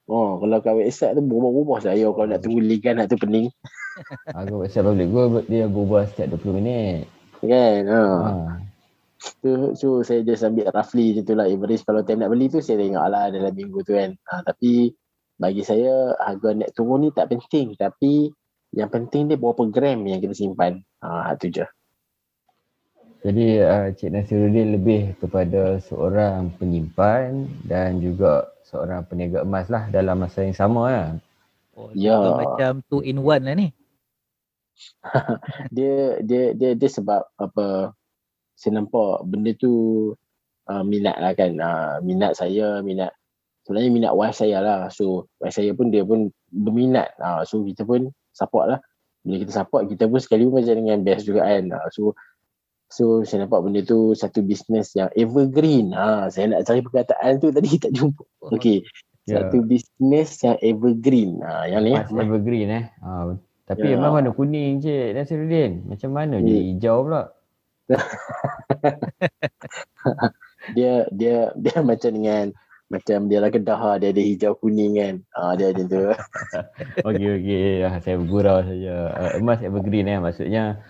oh 0.06 0.38
kalau 0.38 0.62
kat 0.62 0.78
website 0.78 1.18
tu 1.18 1.22
berubah-ubah 1.26 1.82
saya 1.82 2.06
kalau 2.14 2.30
nak 2.30 2.38
tunggu 2.38 2.62
ligan 2.62 3.02
nak 3.02 3.10
tu 3.10 3.18
pening 3.18 3.50
Harga 4.38 4.54
website 4.54 4.86
Public 4.86 5.08
Gold 5.10 5.50
dia 5.50 5.66
berubah 5.66 6.06
setiap 6.06 6.38
20 6.38 6.62
minit. 6.62 7.10
kan 7.42 7.82
ha. 7.90 8.02
Ha. 8.06 8.54
tu 9.42 9.74
so 9.74 10.06
saya 10.06 10.22
just 10.22 10.46
ambil 10.46 10.70
roughly 10.70 11.10
macam 11.10 11.24
tu 11.26 11.34
lah 11.34 11.46
average 11.50 11.82
kalau 11.82 12.06
time 12.06 12.22
nak 12.22 12.30
beli 12.30 12.46
tu 12.46 12.62
saya 12.62 12.78
tengok 12.78 13.06
lah 13.10 13.24
dalam 13.34 13.54
minggu 13.58 13.78
tu 13.82 13.98
kan 13.98 14.14
ha, 14.30 14.46
tapi 14.46 14.94
bagi 15.42 15.66
saya 15.66 16.14
harga 16.22 16.54
net 16.54 16.70
turun 16.78 17.02
ni 17.02 17.10
tak 17.10 17.26
penting 17.26 17.74
tapi 17.74 18.30
yang 18.70 18.86
penting 18.86 19.26
dia 19.26 19.34
berapa 19.34 19.66
gram 19.66 20.06
yang 20.06 20.22
kita 20.22 20.34
simpan 20.38 20.78
ha, 21.02 21.34
tu 21.34 21.50
je 21.50 21.66
Jadi 23.22 23.62
uh, 23.62 23.86
Cik 23.94 24.10
Nasiruddin 24.10 24.74
lebih 24.74 25.14
kepada 25.22 25.78
seorang 25.78 26.50
penyimpan 26.58 27.46
dan 27.62 28.02
juga 28.02 28.50
seorang 28.66 29.06
peniaga 29.06 29.46
emas 29.46 29.70
lah 29.70 29.86
dalam 29.94 30.18
masa 30.18 30.42
yang 30.42 30.58
sama 30.58 30.82
lah. 30.90 31.08
Oh, 31.78 31.88
Ya. 31.94 32.18
yeah. 32.18 32.34
macam 32.34 32.72
two 32.90 32.98
in 33.06 33.22
one 33.22 33.46
lah 33.46 33.54
ni. 33.54 33.70
dia 35.76 36.18
dia 36.24 36.50
dia 36.58 36.70
dia 36.74 36.90
sebab 36.90 37.22
apa 37.38 37.94
saya 38.58 38.82
nampak 38.82 39.22
benda 39.28 39.54
tu 39.54 39.72
uh, 40.66 40.82
minat 40.82 41.16
lah 41.22 41.32
kan 41.38 41.54
uh, 41.62 42.02
minat 42.02 42.34
saya 42.34 42.82
minat 42.82 43.14
sebenarnya 43.62 43.90
minat 43.90 44.12
wife 44.16 44.34
saya 44.34 44.58
lah 44.58 44.80
so 44.90 45.30
wife 45.38 45.54
saya 45.54 45.70
pun 45.76 45.94
dia 45.94 46.02
pun 46.02 46.30
berminat 46.50 47.14
uh, 47.22 47.46
so 47.46 47.62
kita 47.62 47.86
pun 47.86 48.10
support 48.34 48.74
lah 48.74 48.80
bila 49.22 49.38
kita 49.38 49.52
support 49.54 49.86
kita 49.86 50.10
pun 50.10 50.18
sekali 50.18 50.48
pun 50.48 50.62
macam 50.62 50.74
dengan 50.82 50.98
best 51.06 51.28
juga 51.28 51.46
kan 51.46 51.70
uh, 51.70 51.86
so 51.94 52.16
so 52.92 53.24
saya 53.24 53.42
nampak 53.42 53.64
benda 53.64 53.80
tu 53.80 54.12
satu 54.12 54.44
bisnes 54.44 54.92
yang 54.92 55.08
evergreen 55.16 55.90
ha 55.90 56.28
saya 56.28 56.52
nak 56.52 56.68
cari 56.68 56.84
perkataan 56.84 57.40
tu 57.40 57.48
tadi 57.48 57.70
tak 57.82 57.92
jumpa 57.92 58.22
okey 58.52 58.84
Ya. 59.22 59.38
satu 59.38 59.62
bisnes 59.62 60.34
yang 60.42 60.58
evergreen 60.58 61.38
ha 61.40 61.62
yang 61.64 61.86
ni 61.86 61.94
Emas 61.94 62.10
evergreen 62.10 62.68
eh. 62.68 62.84
Ha, 62.98 63.08
Ya. 63.30 63.34
tapi 63.70 63.94
memang 63.94 64.18
warna 64.18 64.34
kuning 64.34 64.82
Cik 64.82 65.14
Nasiruddin. 65.14 65.86
Macam 65.86 66.10
mana 66.10 66.42
Hmm. 66.42 66.44
jadi 66.44 66.60
hijau 66.74 66.96
pula? 67.06 67.30
dia 70.76 71.06
dia 71.14 71.54
dia 71.54 71.76
macam 71.86 72.10
dengan 72.10 72.50
macam 72.90 73.24
dia 73.24 73.38
lah 73.40 73.48
kedah 73.48 73.80
lah, 73.80 73.96
dia 73.96 74.12
ada 74.12 74.20
hijau 74.20 74.52
kuning 74.58 75.00
kan. 75.00 75.14
Ah 75.32 75.56
dia 75.56 75.72
macam 75.72 75.86
tu. 75.86 76.02
Okey 77.08 77.28
okey. 77.40 77.68
Ah, 77.86 77.96
saya 78.04 78.20
bergurau 78.20 78.60
saja. 78.60 78.94
Uh, 79.16 79.30
emas 79.40 79.62
evergreen 79.64 80.10
eh 80.10 80.18
maksudnya 80.18 80.82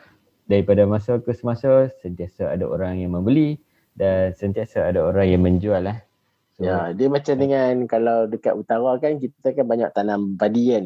daripada 0.47 0.85
masa 0.85 1.19
ke 1.23 1.31
semasa 1.33 1.91
sentiasa 2.03 2.51
ada 2.51 2.67
orang 2.67 2.99
yang 2.99 3.15
membeli 3.15 3.63
dan 3.95 4.33
sentiasa 4.33 4.89
ada 4.89 5.05
orang 5.05 5.27
yang 5.29 5.43
menjual 5.45 5.85
eh. 5.85 5.99
So, 6.57 6.69
ya, 6.69 6.93
dia 6.93 7.09
macam 7.09 7.35
dengan 7.41 7.89
kalau 7.89 8.29
dekat 8.29 8.53
utara 8.53 9.01
kan 9.01 9.17
kita 9.17 9.57
kan 9.57 9.65
banyak 9.65 9.89
tanam 9.97 10.37
padi 10.37 10.77
kan. 10.77 10.85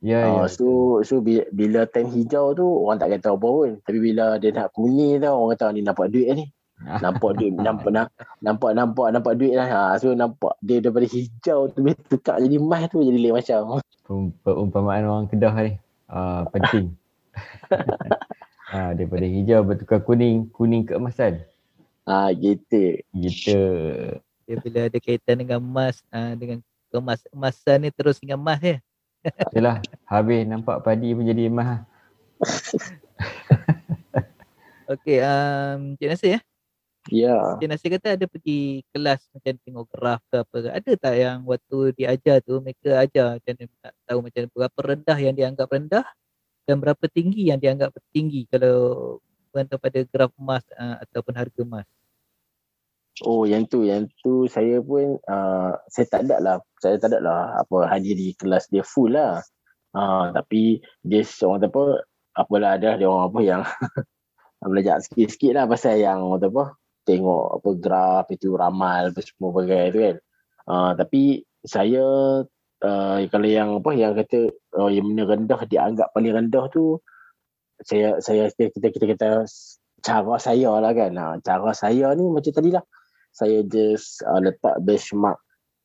ya, 0.00 0.20
Ah 0.20 0.44
ya. 0.44 0.52
so 0.52 1.00
so 1.04 1.20
bila, 1.20 1.84
time 1.88 2.08
hijau 2.12 2.56
tu 2.56 2.64
orang 2.64 3.00
tak 3.00 3.12
kata 3.20 3.36
apa 3.36 3.48
pun. 3.48 3.70
Tapi 3.84 3.98
bila 4.00 4.40
dia 4.40 4.50
nak 4.52 4.72
kuning 4.72 5.20
tu 5.20 5.28
orang 5.28 5.50
kata 5.56 5.64
ni 5.76 5.80
nampak 5.84 6.08
duit 6.08 6.28
ni. 6.32 6.46
Nampak 7.06 7.38
duit 7.38 7.54
nampak 7.54 7.94
nampak 7.94 8.26
nampak 8.42 8.70
nampak, 8.74 9.08
nampak 9.14 9.32
duit 9.38 9.54
lah. 9.54 9.68
Ha, 9.70 9.80
so 10.02 10.10
nampak 10.10 10.58
dia 10.58 10.82
daripada 10.82 11.06
hijau 11.06 11.70
tu 11.70 11.86
bila 11.86 11.96
tukar 12.10 12.42
jadi 12.42 12.58
emas 12.60 12.90
tu 12.90 12.98
jadi 13.00 13.14
lain 13.14 13.34
macam. 13.38 13.78
Perumpamaan 14.42 15.06
orang 15.06 15.30
Kedah 15.30 15.54
ni. 15.64 15.78
Uh, 16.10 16.44
penting. 16.50 16.92
ha, 18.74 18.90
daripada 18.90 19.22
hijau 19.22 19.62
bertukar 19.62 20.02
kuning, 20.02 20.50
kuning 20.50 20.82
keemasan. 20.82 21.46
Ha 22.10 22.34
gitu. 22.34 22.98
Gitu. 23.14 23.62
Dia 24.44 24.56
bila 24.60 24.90
ada 24.90 24.98
kaitan 24.98 25.46
dengan 25.46 25.62
emas, 25.62 26.02
uh, 26.10 26.34
dengan 26.34 26.58
kemas 26.90 27.22
emasan 27.30 27.86
ni 27.86 27.90
terus 27.94 28.18
dengan 28.18 28.42
emas 28.42 28.60
ya. 28.60 28.78
Yalah, 29.56 29.80
habis 30.04 30.44
nampak 30.44 30.82
padi 30.82 31.14
pun 31.14 31.24
jadi 31.24 31.48
emas. 31.48 31.86
Okey, 34.92 35.16
um, 35.24 35.96
Cik 35.96 36.08
Nasir 36.12 36.30
ya. 36.36 36.40
Ya. 37.08 37.36
Cik 37.56 37.68
Nasir 37.72 37.88
kata 37.96 38.20
ada 38.20 38.26
pergi 38.28 38.84
kelas 38.92 39.24
macam 39.32 39.56
tengok 39.64 39.84
graf 39.88 40.20
ke 40.28 40.44
apa 40.44 40.56
ke. 40.60 40.68
Ada 40.68 40.92
tak 41.00 41.14
yang 41.16 41.40
waktu 41.48 41.96
diajar 41.96 42.44
tu 42.44 42.60
mereka 42.60 43.00
ajar 43.00 43.40
macam 43.40 43.52
mana 43.56 43.72
nak 43.80 43.94
tahu 44.04 44.18
macam 44.20 44.40
mana 44.44 44.52
berapa 44.52 44.78
rendah 44.84 45.18
yang 45.24 45.32
dianggap 45.32 45.72
rendah 45.72 46.04
dan 46.64 46.80
berapa 46.80 47.04
tinggi 47.12 47.52
yang 47.52 47.60
dianggap 47.60 47.92
tinggi 48.10 48.48
kalau 48.48 49.18
bergantung 49.52 49.78
pada 49.78 50.00
graf 50.08 50.32
emas 50.34 50.64
uh, 50.74 50.98
ataupun 51.04 51.34
harga 51.36 51.60
emas. 51.62 51.86
Oh 53.22 53.46
yang 53.46 53.70
tu 53.70 53.86
yang 53.86 54.10
tu 54.26 54.50
saya 54.50 54.82
pun 54.82 55.22
uh, 55.30 55.72
saya 55.86 56.06
tak 56.10 56.26
ada 56.26 56.36
lah 56.42 56.56
saya 56.82 56.98
tak 56.98 57.14
ada 57.14 57.22
lah 57.22 57.40
apa 57.62 57.86
hadiri 57.86 58.34
kelas 58.34 58.66
dia 58.74 58.82
full 58.82 59.14
lah. 59.14 59.38
Uh, 59.94 60.34
tapi 60.34 60.82
dia 61.06 61.22
seorang 61.22 61.70
apa 61.70 62.02
apalah 62.34 62.74
ada 62.74 62.98
dia 62.98 63.06
orang 63.06 63.30
apa 63.30 63.40
yang 63.46 63.62
belajar 64.74 64.98
sikit-sikit 65.06 65.54
lah 65.54 65.70
pasal 65.70 66.02
yang 66.02 66.26
orang 66.26 66.50
apa 66.50 66.64
tengok 67.06 67.62
apa 67.62 67.70
graf 67.78 68.26
itu 68.34 68.58
ramal 68.58 69.14
apa 69.14 69.20
semua 69.22 69.50
bagai 69.54 69.84
tu 69.94 69.98
kan. 70.02 70.16
Uh, 70.66 70.90
tapi 70.98 71.46
saya 71.62 72.02
uh, 72.82 73.22
kalau 73.30 73.46
yang 73.46 73.78
apa 73.78 73.90
yang 73.94 74.12
kata 74.18 74.50
uh, 74.74 74.90
yang 74.90 75.06
mana 75.06 75.28
rendah 75.28 75.60
dianggap 75.68 76.10
paling 76.10 76.34
rendah 76.34 76.66
tu 76.72 76.98
saya 77.84 78.18
saya 78.18 78.50
kita 78.50 78.90
kita 78.90 79.06
kita 79.14 79.28
cara 80.04 80.34
saya 80.40 80.70
lah 80.82 80.92
kan. 80.96 81.12
Uh, 81.14 81.36
cara 81.44 81.70
saya 81.76 82.10
ni 82.16 82.24
macam 82.26 82.50
tadi 82.50 82.70
lah 82.74 82.84
saya 83.34 83.66
just 83.66 84.22
uh, 84.22 84.38
letak 84.38 84.78
benchmark 84.82 85.38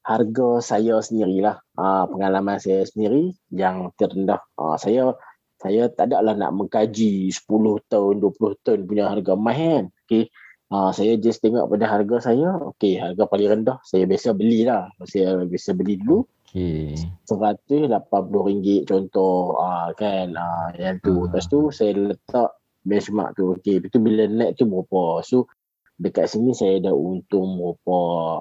harga 0.06 0.50
saya 0.64 1.02
sendirilah. 1.02 1.62
Uh, 1.76 2.06
pengalaman 2.10 2.58
saya 2.62 2.86
sendiri 2.86 3.34
yang 3.54 3.94
terendah. 3.98 4.42
Uh, 4.56 4.78
saya 4.80 5.14
saya 5.60 5.92
tak 5.92 6.10
ada 6.14 6.24
lah 6.24 6.36
nak 6.40 6.56
mengkaji 6.56 7.28
10 7.36 7.44
tahun, 7.92 8.24
20 8.24 8.64
tahun 8.64 8.80
punya 8.88 9.12
harga 9.12 9.36
emas 9.36 9.58
kan. 9.60 9.86
Okay. 10.08 10.24
Uh, 10.70 10.94
saya 10.94 11.18
just 11.18 11.42
tengok 11.42 11.66
pada 11.68 11.86
harga 11.90 12.32
saya. 12.32 12.56
Okay, 12.78 13.02
harga 13.02 13.26
paling 13.26 13.50
rendah. 13.50 13.78
Saya 13.84 14.06
biasa 14.06 14.38
belilah. 14.38 14.88
Saya 15.04 15.44
biasa 15.44 15.76
beli 15.76 16.00
dulu. 16.00 16.24
Okey. 16.50 16.98
RM180 17.30 18.90
contoh 18.90 19.54
uh, 19.62 19.94
kan. 19.94 20.34
Uh, 20.34 20.68
yang 20.82 20.98
tu. 21.06 21.14
Hmm. 21.14 21.24
Lepas 21.30 21.46
tu 21.46 21.70
saya 21.70 21.94
letak 21.94 22.58
benchmark 22.82 23.38
tu. 23.38 23.54
Okay, 23.62 23.78
lepas 23.78 23.94
tu 23.94 24.02
bila 24.02 24.26
naik 24.26 24.58
tu 24.58 24.66
berapa. 24.66 25.22
So 25.22 25.46
dekat 26.02 26.32
sini 26.32 26.58
saya 26.58 26.82
ada 26.82 26.98
untung 26.98 27.62
berapa. 27.62 28.00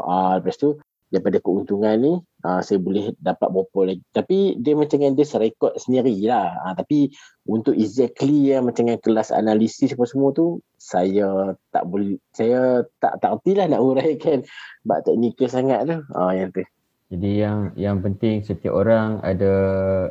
Ah 0.08 0.32
lepas 0.40 0.56
tu 0.56 0.80
daripada 1.08 1.40
keuntungan 1.40 1.96
ni 1.96 2.12
ah, 2.44 2.60
saya 2.60 2.80
boleh 2.80 3.12
dapat 3.20 3.48
berapa 3.52 3.80
lagi. 3.92 4.04
Tapi 4.12 4.56
dia 4.60 4.72
macam 4.72 4.96
dengan 5.00 5.12
dia 5.16 5.26
serekod 5.28 5.76
sendirilah. 5.76 6.64
Ah, 6.64 6.74
tapi 6.76 7.12
untuk 7.44 7.76
exactly 7.76 8.52
yang 8.52 8.68
macam 8.68 8.88
dengan 8.88 9.00
kelas 9.04 9.32
analisis 9.36 9.92
apa 9.96 10.04
semua 10.08 10.32
tu 10.32 10.64
saya 10.80 11.56
tak 11.72 11.84
boleh 11.84 12.16
saya 12.32 12.84
tak 13.02 13.20
tak 13.20 13.36
lah 13.52 13.66
nak 13.68 13.80
uraikan 13.84 14.44
bab 14.88 15.04
teknikal 15.04 15.48
sangat 15.52 15.84
tu. 15.84 15.98
Ah 16.16 16.32
yang 16.32 16.52
tu. 16.56 16.64
Jadi 17.08 17.40
yang 17.40 17.72
yang 17.72 18.04
penting 18.04 18.44
setiap 18.44 18.76
orang 18.76 19.24
ada 19.24 19.52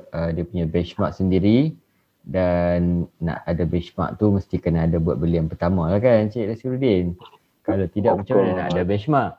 uh, 0.10 0.29
dia 0.33 0.41
punya 0.41 0.65
benchmark 0.65 1.13
sendiri 1.13 1.77
dan 2.25 3.05
nak 3.21 3.45
ada 3.45 3.63
benchmark 3.69 4.17
tu 4.17 4.33
mesti 4.33 4.57
kena 4.57 4.89
ada 4.89 4.97
buat 4.97 5.21
beli 5.21 5.38
yang 5.38 5.45
pertama 5.45 5.93
lah 5.93 6.01
kan 6.01 6.25
Cik 6.33 6.49
Nasiruddin. 6.49 7.13
Kalau 7.62 7.86
tidak 7.93 8.17
Of 8.17 8.17
macam 8.25 8.36
mana 8.41 8.51
nak 8.57 8.67
ada 8.73 8.81
benchmark? 8.81 9.33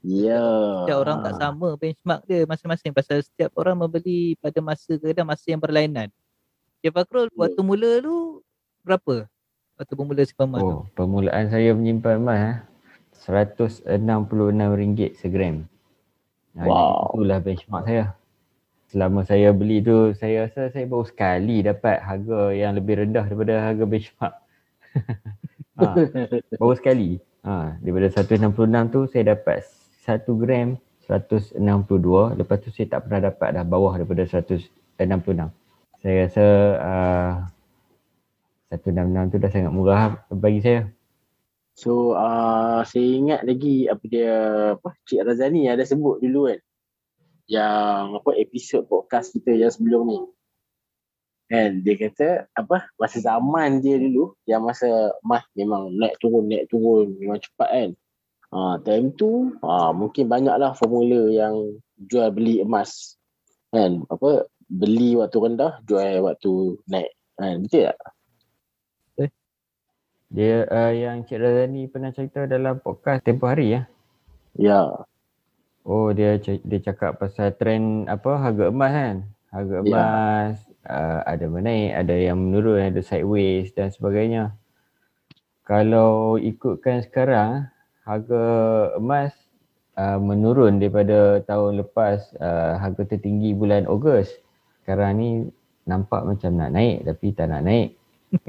Ya. 0.00 0.40
Setiap 0.82 0.98
orang 1.04 1.18
tak 1.20 1.34
sama 1.36 1.68
benchmark 1.76 2.20
dia 2.24 2.48
masing-masing 2.48 2.96
pasal 2.96 3.20
setiap 3.20 3.52
orang 3.60 3.76
membeli 3.76 4.34
pada 4.40 4.58
masa 4.64 4.96
kadang 4.96 5.28
masa 5.28 5.46
yang 5.52 5.60
berlainan. 5.60 6.08
Cik 6.80 6.96
Fakrul 6.96 7.28
waktu 7.36 7.60
mula 7.60 8.00
tu 8.00 8.40
berapa? 8.80 9.28
Waktu 9.76 9.92
bermula 9.92 10.24
simpan 10.24 10.48
emas 10.48 10.64
tu. 10.64 10.72
Oh, 10.72 10.82
permulaan 10.96 11.52
saya 11.52 11.76
menyimpan 11.76 12.16
emas 12.16 12.40
eh, 12.40 12.56
RM166 13.28 15.20
segram. 15.20 15.68
Wow. 16.56 17.12
Itulah 17.12 17.38
benchmark 17.44 17.84
saya. 17.84 18.04
Selama 18.86 19.20
saya 19.26 19.52
beli 19.52 19.84
tu, 19.84 20.16
saya 20.16 20.48
rasa 20.48 20.72
saya 20.72 20.88
baru 20.88 21.04
sekali 21.04 21.60
dapat 21.60 22.00
harga 22.00 22.54
yang 22.56 22.72
lebih 22.78 23.04
rendah 23.04 23.28
daripada 23.28 23.54
harga 23.60 23.84
benchmark. 23.84 24.34
ha, 25.78 25.92
baru 26.56 26.74
sekali. 26.78 27.20
Ha, 27.44 27.76
daripada 27.78 28.08
166 28.10 28.94
tu 28.94 29.00
saya 29.12 29.36
dapat 29.36 29.58
1 30.08 30.40
gram 30.40 30.68
162. 31.04 31.60
Lepas 32.40 32.56
tu 32.64 32.68
saya 32.72 32.86
tak 32.88 33.00
pernah 33.06 33.20
dapat 33.28 33.48
dah 33.54 33.64
bawah 33.66 33.92
daripada 33.94 34.24
166. 34.24 34.72
Saya 36.00 36.16
rasa 36.24 36.46
uh, 36.80 37.34
166 38.72 39.32
tu 39.32 39.36
dah 39.38 39.50
sangat 39.50 39.72
murah 39.74 40.00
bagi 40.32 40.60
saya. 40.64 40.95
So 41.76 42.16
uh, 42.16 42.80
saya 42.88 43.04
ingat 43.04 43.40
lagi 43.44 43.84
apa 43.84 44.04
dia 44.08 44.32
apa 44.80 44.96
Cik 45.04 45.28
Razani 45.28 45.68
ada 45.68 45.84
sebut 45.84 46.24
dulu 46.24 46.48
kan. 46.48 46.60
Yang 47.52 48.04
apa 48.16 48.30
episod 48.40 48.82
podcast 48.88 49.36
kita 49.36 49.52
yang 49.52 49.68
sebelum 49.68 50.02
ni. 50.08 50.20
Kan 51.52 51.84
dia 51.84 51.94
kata 52.00 52.48
apa 52.56 52.88
masa 52.96 53.20
zaman 53.20 53.84
dia 53.84 54.00
dulu 54.00 54.32
yang 54.48 54.64
masa 54.64 55.12
mah 55.20 55.44
memang 55.52 55.92
naik 56.00 56.16
turun 56.16 56.48
naik 56.48 56.64
turun 56.72 57.12
memang 57.20 57.44
cepat 57.44 57.68
kan. 57.68 57.90
Ha, 58.56 58.80
time 58.80 59.12
tu 59.12 59.52
ha, 59.60 59.92
mungkin 59.92 60.32
banyaklah 60.32 60.72
formula 60.80 61.28
yang 61.28 61.76
jual 62.00 62.32
beli 62.32 62.64
emas. 62.64 63.20
Kan? 63.68 64.00
Apa 64.08 64.48
beli 64.64 65.12
waktu 65.20 65.36
rendah, 65.44 65.84
jual 65.84 66.24
waktu 66.24 66.80
naik. 66.88 67.12
Kan? 67.36 67.68
Betul 67.68 67.92
tak? 67.92 68.15
Dia 70.26 70.66
uh, 70.66 70.92
yang 70.92 71.22
Cik 71.22 71.38
Razani 71.38 71.86
pernah 71.86 72.10
cerita 72.10 72.50
dalam 72.50 72.82
podcast 72.82 73.22
tempoh 73.22 73.46
hari 73.46 73.78
ya. 73.78 73.82
Ya. 74.58 75.06
Oh 75.86 76.10
dia 76.10 76.34
dia 76.42 76.78
cakap 76.82 77.22
pasal 77.22 77.54
trend 77.54 78.10
apa 78.10 78.34
harga 78.34 78.74
emas 78.74 78.90
kan. 78.90 79.16
Harga 79.54 79.76
ya. 79.78 79.82
emas 79.86 80.54
ya. 80.58 80.90
uh, 80.90 81.20
ada 81.30 81.46
menaik, 81.46 81.90
ada 81.94 82.14
yang 82.18 82.38
menurun, 82.42 82.90
ada 82.90 83.00
sideways 83.06 83.70
dan 83.70 83.94
sebagainya. 83.94 84.58
Kalau 85.62 86.38
ikutkan 86.42 87.06
sekarang 87.06 87.70
harga 88.02 88.42
emas 88.98 89.30
uh, 89.94 90.18
menurun 90.18 90.82
daripada 90.82 91.38
tahun 91.46 91.86
lepas 91.86 92.34
uh, 92.42 92.82
harga 92.82 93.14
tertinggi 93.14 93.54
bulan 93.54 93.86
Ogos. 93.86 94.30
Sekarang 94.82 95.22
ni 95.22 95.30
nampak 95.86 96.26
macam 96.26 96.50
nak 96.58 96.74
naik 96.74 97.06
tapi 97.06 97.30
tak 97.30 97.46
nak 97.50 97.62
naik. 97.62 97.94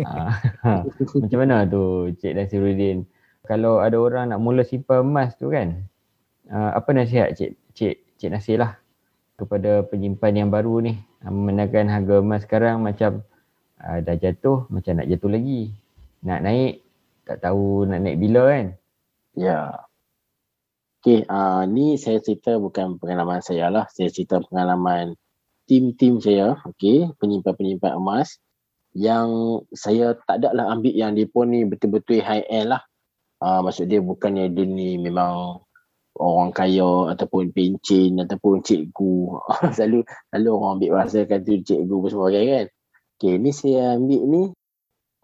Uh, 0.03 0.31
macam 1.21 1.39
mana 1.39 1.63
tu 1.67 2.11
Cik 2.19 2.33
Nasiruddin? 2.35 3.07
Kalau 3.47 3.79
ada 3.79 3.95
orang 3.95 4.35
nak 4.35 4.39
mula 4.43 4.67
simpan 4.67 5.07
emas 5.07 5.35
tu 5.39 5.47
kan, 5.47 5.87
uh, 6.51 6.71
apa 6.75 6.89
nasihat 6.91 7.31
Cik 7.33 7.55
Cik 7.71 7.95
Cik 8.19 8.29
Nasir 8.33 8.59
lah 8.59 8.75
kepada 9.37 9.85
penyimpan 9.85 10.33
yang 10.33 10.49
baru 10.49 10.83
ni 10.83 10.93
uh, 11.23 11.31
menakan 11.31 11.87
harga 11.87 12.15
emas 12.19 12.43
sekarang 12.43 12.83
macam 12.83 13.23
uh, 13.79 13.99
dah 14.03 14.15
jatuh 14.19 14.67
macam 14.67 14.99
nak 14.99 15.07
jatuh 15.07 15.31
lagi. 15.31 15.71
Nak 16.25 16.39
naik 16.43 16.73
tak 17.27 17.43
tahu 17.43 17.87
nak 17.87 17.99
naik 18.03 18.17
bila 18.19 18.51
kan. 18.51 18.65
Ya. 19.37 19.87
Okay, 20.97 21.23
uh, 21.29 21.63
ni 21.69 21.95
saya 21.95 22.19
cerita 22.19 22.57
bukan 22.57 22.97
pengalaman 22.97 23.39
saya 23.39 23.69
lah. 23.69 23.85
Saya 23.93 24.09
cerita 24.11 24.41
pengalaman 24.43 25.15
tim-tim 25.69 26.17
saya, 26.23 26.57
okay, 26.63 27.11
penyimpan-penyimpan 27.19 27.95
emas 27.99 28.39
yang 28.95 29.61
saya 29.75 30.15
tak 30.27 30.43
ada 30.43 30.55
lah 30.55 30.65
ambil 30.71 30.93
yang 30.93 31.11
dia 31.17 31.27
ni 31.47 31.65
betul-betul 31.67 32.23
high 32.23 32.45
end 32.47 32.75
lah. 32.75 32.81
Uh, 33.37 33.61
maksud 33.61 33.85
dia 33.89 34.01
bukannya 34.01 34.49
dia 34.49 34.65
ni 34.65 34.97
memang 34.97 35.61
orang 36.17 36.49
kaya 36.49 37.13
ataupun 37.13 37.53
pencin 37.53 38.17
ataupun 38.17 38.65
cikgu. 38.65 39.37
selalu 39.77 40.03
selalu 40.33 40.49
orang 40.49 40.71
ambil 40.81 40.89
bahasa 40.97 41.19
kan 41.29 41.45
tu 41.45 41.61
cikgu 41.61 41.95
pun 41.95 42.09
semua 42.09 42.29
kan. 42.33 42.67
Okay, 43.17 43.33
ni 43.41 43.49
saya 43.49 43.97
ambil 43.97 44.21
ni, 44.29 44.43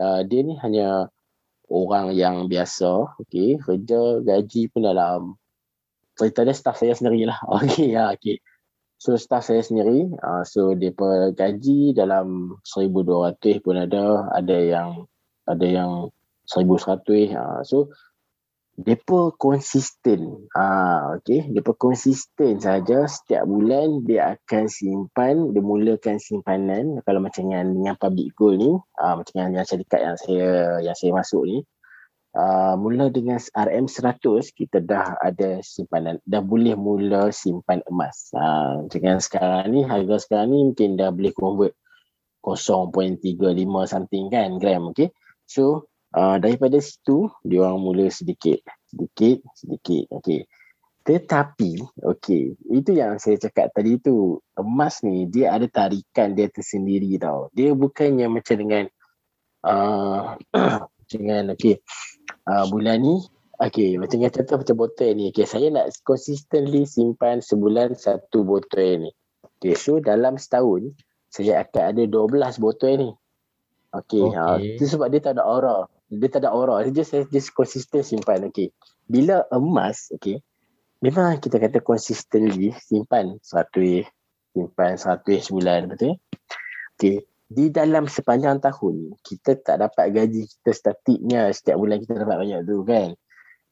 uh, 0.01 0.21
dia 0.25 0.41
ni 0.41 0.57
hanya 0.65 1.13
orang 1.69 2.13
yang 2.17 2.49
biasa, 2.49 3.17
okay, 3.21 3.61
kerja 3.61 4.21
gaji 4.25 4.69
pun 4.73 4.81
dalam 4.81 5.37
cerita 6.17 6.45
dia 6.45 6.57
staff 6.57 6.77
saya 6.77 6.93
sendirilah. 6.97 7.37
Okey, 7.61 7.93
ya, 7.93 8.13
okey. 8.17 8.41
So 9.03 9.19
staff 9.19 9.51
saya 9.51 9.59
sendiri, 9.59 10.15
uh, 10.23 10.47
so 10.47 10.71
dia 10.79 10.95
gaji 11.35 11.91
dalam 11.91 12.55
1200 12.63 13.59
pun 13.59 13.75
ada, 13.75 14.31
ada 14.31 14.55
yang 14.55 15.03
ada 15.43 15.67
yang 15.67 15.91
1100. 16.47 17.35
Uh, 17.35 17.59
so 17.67 17.91
depa 18.79 19.35
konsisten. 19.35 20.47
Ah 20.55 21.19
okey, 21.19 21.51
depa 21.51 21.75
konsisten 21.75 22.63
saja 22.63 23.03
setiap 23.03 23.43
bulan 23.43 24.07
dia 24.07 24.39
akan 24.39 24.71
simpan, 24.71 25.51
dia 25.51 25.59
mulakan 25.59 26.15
simpanan 26.23 27.03
kalau 27.03 27.19
macam 27.19 27.51
yang 27.51 27.75
dengan 27.75 27.99
public 27.99 28.31
gold 28.39 28.55
ni, 28.55 28.71
ah 29.03 29.19
macam 29.19 29.35
yang, 29.35 29.51
yang 29.51 29.67
syarikat 29.67 29.99
yang 29.99 30.15
saya 30.15 30.79
yang 30.79 30.95
saya 30.95 31.11
masuk 31.11 31.43
ni. 31.43 31.59
Uh, 32.33 32.73
mula 32.81 33.13
dengan 33.13 33.37
RM 33.37 33.85
100 33.85 34.17
kita 34.57 34.81
dah 34.81 35.21
ada 35.21 35.61
simpanan 35.61 36.17
dah 36.25 36.41
boleh 36.41 36.73
mula 36.73 37.29
simpan 37.29 37.85
emas. 37.85 38.33
Uh, 38.33 38.89
dengan 38.89 39.21
sekarang 39.21 39.69
ni 39.69 39.85
harga 39.85 40.17
sekarang 40.17 40.49
ni 40.49 40.59
mungkin 40.73 40.97
dah 40.97 41.13
boleh 41.13 41.29
convert 41.37 41.73
0.35 42.41 43.21
something 43.85 44.33
kan 44.33 44.57
gram 44.57 44.89
okey. 44.89 45.13
So 45.45 45.93
uh, 46.17 46.37
daripada 46.37 46.77
situ 46.79 47.29
dia 47.41 47.65
orang 47.65 47.81
mula 47.81 48.07
sedikit 48.09 48.61
sedikit 48.87 49.41
sedikit 49.57 50.05
okey 50.21 50.45
tetapi 51.03 51.83
okey 51.99 52.55
itu 52.71 52.91
yang 52.95 53.19
saya 53.19 53.35
cakap 53.35 53.75
tadi 53.75 53.99
tu 53.99 54.39
emas 54.55 55.03
ni 55.03 55.27
dia 55.27 55.51
ada 55.51 55.67
tarikan 55.67 56.31
dia 56.31 56.47
tersendiri 56.47 57.19
tau 57.19 57.51
dia 57.51 57.75
bukannya 57.75 58.29
macam 58.31 58.55
dengan 58.55 58.85
uh, 59.69 60.37
dengan 61.11 61.51
okey 61.57 61.81
uh, 62.47 62.65
bulan 62.69 62.99
ni? 63.03 63.15
Okey 63.61 64.01
macam 64.01 64.17
yang 64.17 64.33
contoh 64.33 64.57
macam 64.59 64.75
botol 64.75 65.09
ni. 65.13 65.29
Okey 65.29 65.45
saya 65.45 65.69
nak 65.69 65.93
consistently 66.03 66.83
simpan 66.89 67.39
sebulan 67.39 67.95
satu 67.95 68.43
botol 68.43 69.07
ni. 69.07 69.11
Okey 69.59 69.77
so 69.77 70.01
dalam 70.01 70.35
setahun 70.35 70.91
saya 71.29 71.61
akan 71.63 71.83
ada 71.95 72.03
12 72.09 72.63
botol 72.63 72.93
ni. 72.97 73.09
Okey 73.93 74.25
okay. 74.25 74.39
uh, 74.41 74.57
itu 74.59 74.83
sebab 74.89 75.07
dia 75.13 75.21
tak 75.21 75.39
ada 75.39 75.45
aura. 75.45 75.87
Dia 76.09 76.29
tak 76.29 76.41
ada 76.45 76.49
aura. 76.51 76.81
Dia 76.83 77.05
just 77.05 77.13
just 77.29 77.53
consistent 77.53 78.03
simpan 78.03 78.49
okey. 78.49 78.73
Bila 79.05 79.45
emas 79.53 80.09
okey 80.17 80.41
memang 80.99 81.37
kita 81.39 81.61
kata 81.61 81.79
consistently 81.79 82.73
simpan 82.81 83.37
satu 83.45 84.01
simpan 84.51 84.97
satu 84.97 85.29
sebulan 85.37 85.93
betul? 85.93 86.17
Okey 86.97 87.21
di 87.53 87.69
dalam 87.69 88.09
sepanjang 88.09 88.57
tahun 88.57 89.13
kita 89.21 89.61
tak 89.61 89.77
dapat 89.85 90.09
gaji 90.09 90.49
kita 90.49 90.71
statiknya. 90.73 91.53
Setiap 91.53 91.77
bulan 91.77 92.01
kita 92.01 92.17
dapat 92.17 92.37
banyak 92.41 92.59
tu 92.65 92.81
kan? 92.81 93.13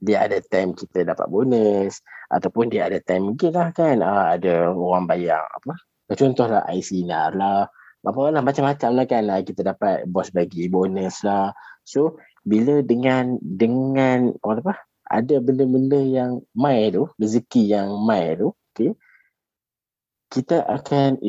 Dia 0.01 0.25
ada 0.29 0.37
time 0.41 0.73
kita 0.77 1.05
dapat 1.05 1.27
bonus 1.29 2.01
ataupun 2.29 2.69
dia 2.69 2.89
ada 2.89 3.01
time 3.01 3.33
mungkin 3.33 3.51
lah 3.53 3.73
kan? 3.73 4.05
Uh, 4.05 4.37
ada 4.37 4.69
orang 4.69 5.09
bayar 5.09 5.41
apa? 5.49 5.77
Contohlah 6.13 6.67
IC 6.69 7.07
lah 7.09 7.65
apa 8.01 8.21
lah 8.33 8.41
macam-macam 8.41 8.89
lah 8.97 9.05
kan? 9.09 9.23
Lah 9.25 9.41
kita 9.41 9.65
dapat 9.65 10.05
bos 10.05 10.29
bagi 10.29 10.69
bonus 10.69 11.25
lah. 11.25 11.53
So 11.81 12.21
bila 12.45 12.85
dengan 12.85 13.41
dengan 13.41 14.37
orang 14.45 14.61
apa? 14.61 14.75
Ada 15.11 15.43
benda-benda 15.43 15.99
yang 15.99 16.45
mai 16.55 16.87
tu 16.93 17.09
rezeki 17.19 17.67
yang 17.67 17.99
mai 17.99 18.37
tu 18.39 18.55
okey 18.71 18.95
kita 20.31 20.63
akan 20.63 21.19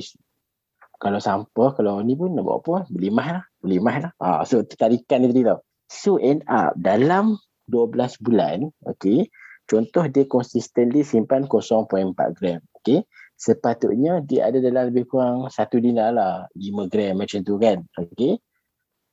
kalau 1.02 1.18
sampah 1.18 1.74
kalau 1.74 1.98
ni 2.06 2.14
pun 2.14 2.30
nak 2.38 2.46
buat 2.46 2.62
apa? 2.62 2.74
Beli 2.94 3.10
mah 3.10 3.28
lah. 3.42 3.44
Beli 3.58 3.82
mah 3.82 3.96
lah. 3.98 4.12
Ha, 4.22 4.46
so 4.46 4.62
tarikan 4.62 5.26
dia 5.26 5.34
tadi 5.34 5.42
tau. 5.42 5.58
So 5.90 6.22
end 6.22 6.46
up 6.46 6.78
dalam 6.78 7.42
12 7.66 8.22
bulan 8.22 8.70
okey 8.96 9.26
contoh 9.66 10.06
dia 10.06 10.26
consistently 10.26 11.02
simpan 11.02 11.46
0.4 11.46 11.86
gram 12.34 12.58
okey 12.82 13.06
sepatutnya 13.38 14.18
dia 14.24 14.50
ada 14.50 14.58
dalam 14.58 14.90
lebih 14.90 15.06
kurang 15.06 15.46
1 15.46 15.52
dinar 15.78 16.10
lah 16.16 16.34
5 16.58 16.90
gram 16.90 17.14
macam 17.18 17.38
tu 17.44 17.54
kan 17.60 17.84
okey 17.98 18.40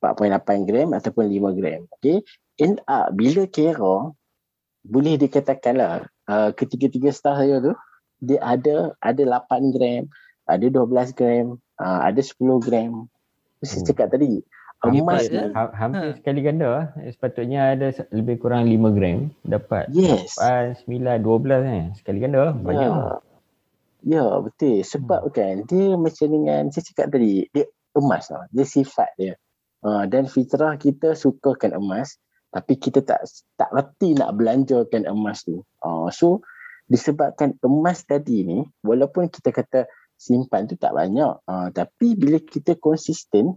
4.8 0.00 0.64
gram 0.64 0.88
ataupun 0.96 1.28
5 1.28 1.58
gram. 1.60 1.80
Okay. 2.00 2.24
End 2.56 2.80
up 2.88 3.12
bila 3.12 3.44
kira 3.46 4.16
boleh 4.80 5.14
dikatakan 5.20 5.76
lah 5.76 5.92
uh, 6.24 6.50
ketiga-tiga 6.56 7.12
staff 7.12 7.36
saya 7.36 7.60
tu 7.60 7.76
dia 8.20 8.40
ada 8.40 8.96
ada 9.00 9.44
8 9.48 9.76
gram, 9.76 10.08
ada 10.50 10.66
12 10.66 11.14
gram, 11.14 11.46
uh, 11.78 12.00
ada 12.02 12.20
10 12.20 12.36
gram. 12.66 13.06
Saya 13.62 13.80
hmm. 13.84 13.88
cakap 13.92 14.08
tadi 14.10 14.42
emas 14.80 15.28
ni 15.28 15.36
ha- 15.52 15.74
hampir 15.76 16.08
ha. 16.08 16.16
sekali 16.16 16.40
ganda 16.40 16.88
eh. 16.96 17.12
sepatutnya 17.12 17.76
ada 17.76 17.92
lebih 18.16 18.40
kurang 18.40 18.64
5 18.64 18.96
gram 18.96 19.28
dapat 19.44 19.92
yes. 19.92 20.40
8, 20.40 20.88
9, 20.88 21.20
12 21.20 21.68
eh. 21.68 21.84
sekali 22.00 22.16
ganda 22.16 22.56
banyak 22.56 22.88
ya. 22.88 23.04
ya 24.08 24.24
betul 24.40 24.80
sebab 24.80 25.28
hmm. 25.28 25.32
kan 25.36 25.54
dia 25.68 26.00
macam 26.00 26.26
dengan 26.32 26.72
saya 26.72 26.84
cakap 26.88 27.12
tadi 27.12 27.44
dia 27.52 27.68
emas 27.92 28.32
lah 28.32 28.48
dia 28.56 28.64
sifat 28.64 29.12
dia 29.20 29.36
Uh, 29.80 30.04
dan 30.04 30.28
fitrah 30.28 30.76
kita 30.76 31.16
sukakan 31.16 31.72
emas 31.72 32.20
tapi 32.52 32.76
kita 32.76 33.00
tak 33.00 33.24
tak 33.56 33.72
reti 33.72 34.12
nak 34.12 34.36
belanjakan 34.36 35.08
emas 35.08 35.40
tu. 35.40 35.64
Uh, 35.80 36.12
so 36.12 36.44
disebabkan 36.92 37.56
emas 37.64 38.04
tadi 38.04 38.44
ni 38.44 38.60
walaupun 38.84 39.32
kita 39.32 39.48
kata 39.48 39.88
simpan 40.20 40.68
tu 40.68 40.76
tak 40.76 40.92
banyak 40.92 41.40
uh, 41.48 41.68
tapi 41.72 42.12
bila 42.12 42.36
kita 42.36 42.76
konsisten 42.76 43.56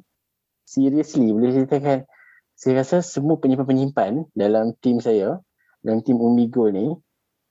seriously 0.64 1.28
boleh 1.36 1.68
katakan 1.68 2.08
saya 2.56 2.80
rasa 2.80 3.04
semua 3.04 3.36
penyimpan-penyimpan 3.36 4.32
dalam 4.32 4.72
tim 4.80 5.04
saya 5.04 5.44
dalam 5.84 6.00
tim 6.00 6.16
Umigo 6.16 6.72
ni 6.72 6.96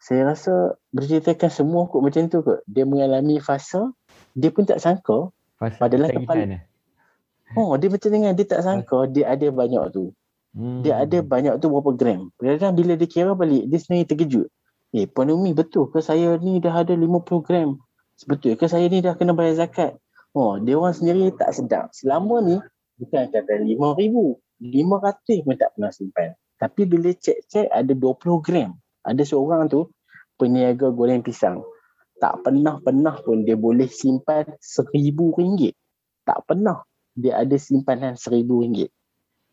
saya 0.03 0.35
rasa 0.35 0.75
berceritakan 0.91 1.47
semua 1.47 1.87
kot 1.87 2.03
macam 2.03 2.27
tu 2.27 2.43
kot. 2.43 2.67
Dia 2.67 2.83
mengalami 2.83 3.39
fasa, 3.39 3.95
dia 4.35 4.51
pun 4.51 4.67
tak 4.67 4.83
sangka. 4.83 5.31
Fasa 5.63 5.79
Padahal 5.79 6.11
kepala- 6.11 6.59
eh? 6.59 6.63
Oh, 7.55 7.79
dia 7.79 7.87
macam 7.87 8.11
dengan 8.11 8.35
dia 8.35 8.43
tak 8.43 8.67
sangka 8.67 9.07
dia 9.07 9.31
ada 9.31 9.47
banyak 9.55 9.95
tu. 9.95 10.11
Hmm. 10.59 10.83
Dia 10.83 11.07
ada 11.07 11.23
banyak 11.23 11.55
tu 11.63 11.71
berapa 11.71 11.95
gram. 11.95 12.21
Kadang-kadang 12.35 12.75
bila 12.75 12.93
dia 12.99 13.07
kira 13.07 13.31
balik, 13.39 13.63
dia 13.71 13.79
sendiri 13.79 14.11
terkejut. 14.11 14.51
Eh, 14.91 15.07
Puan 15.07 15.31
Umi 15.31 15.55
betul 15.55 15.87
ke 15.87 16.03
saya 16.03 16.35
ni 16.43 16.59
dah 16.59 16.83
ada 16.83 16.99
50 16.99 17.47
gram? 17.47 17.79
Betul 18.27 18.55
ke 18.55 18.67
saya 18.71 18.87
ni 18.87 19.03
dah 19.03 19.19
kena 19.19 19.35
bayar 19.35 19.67
zakat? 19.67 19.99
Oh, 20.33 20.57
dia 20.57 20.79
orang 20.79 20.97
sendiri 20.97 21.29
tak 21.37 21.53
sedar. 21.53 21.93
Selama 21.93 22.41
ni, 22.41 22.57
bukan 22.97 23.29
kata 23.29 23.53
5 23.61 24.01
ribu. 24.01 24.41
500 24.63 25.45
pun 25.45 25.55
tak 25.59 25.75
pernah 25.75 25.93
simpan. 25.93 26.31
Tapi 26.57 26.83
bila 26.87 27.11
cek-cek 27.11 27.69
ada 27.69 27.93
20 27.93 28.39
gram. 28.39 28.71
Ada 29.03 29.27
seorang 29.27 29.67
tu, 29.67 29.91
peniaga 30.39 30.95
goreng 30.95 31.21
pisang. 31.21 31.67
Tak 32.23 32.47
pernah-pernah 32.47 33.19
pun 33.27 33.43
dia 33.43 33.59
boleh 33.59 33.91
simpan 33.91 34.47
seribu 34.63 35.35
ringgit. 35.35 35.75
Tak 36.23 36.47
pernah 36.47 36.87
dia 37.19 37.43
ada 37.43 37.59
simpanan 37.59 38.15
seribu 38.15 38.63
ringgit. 38.63 38.95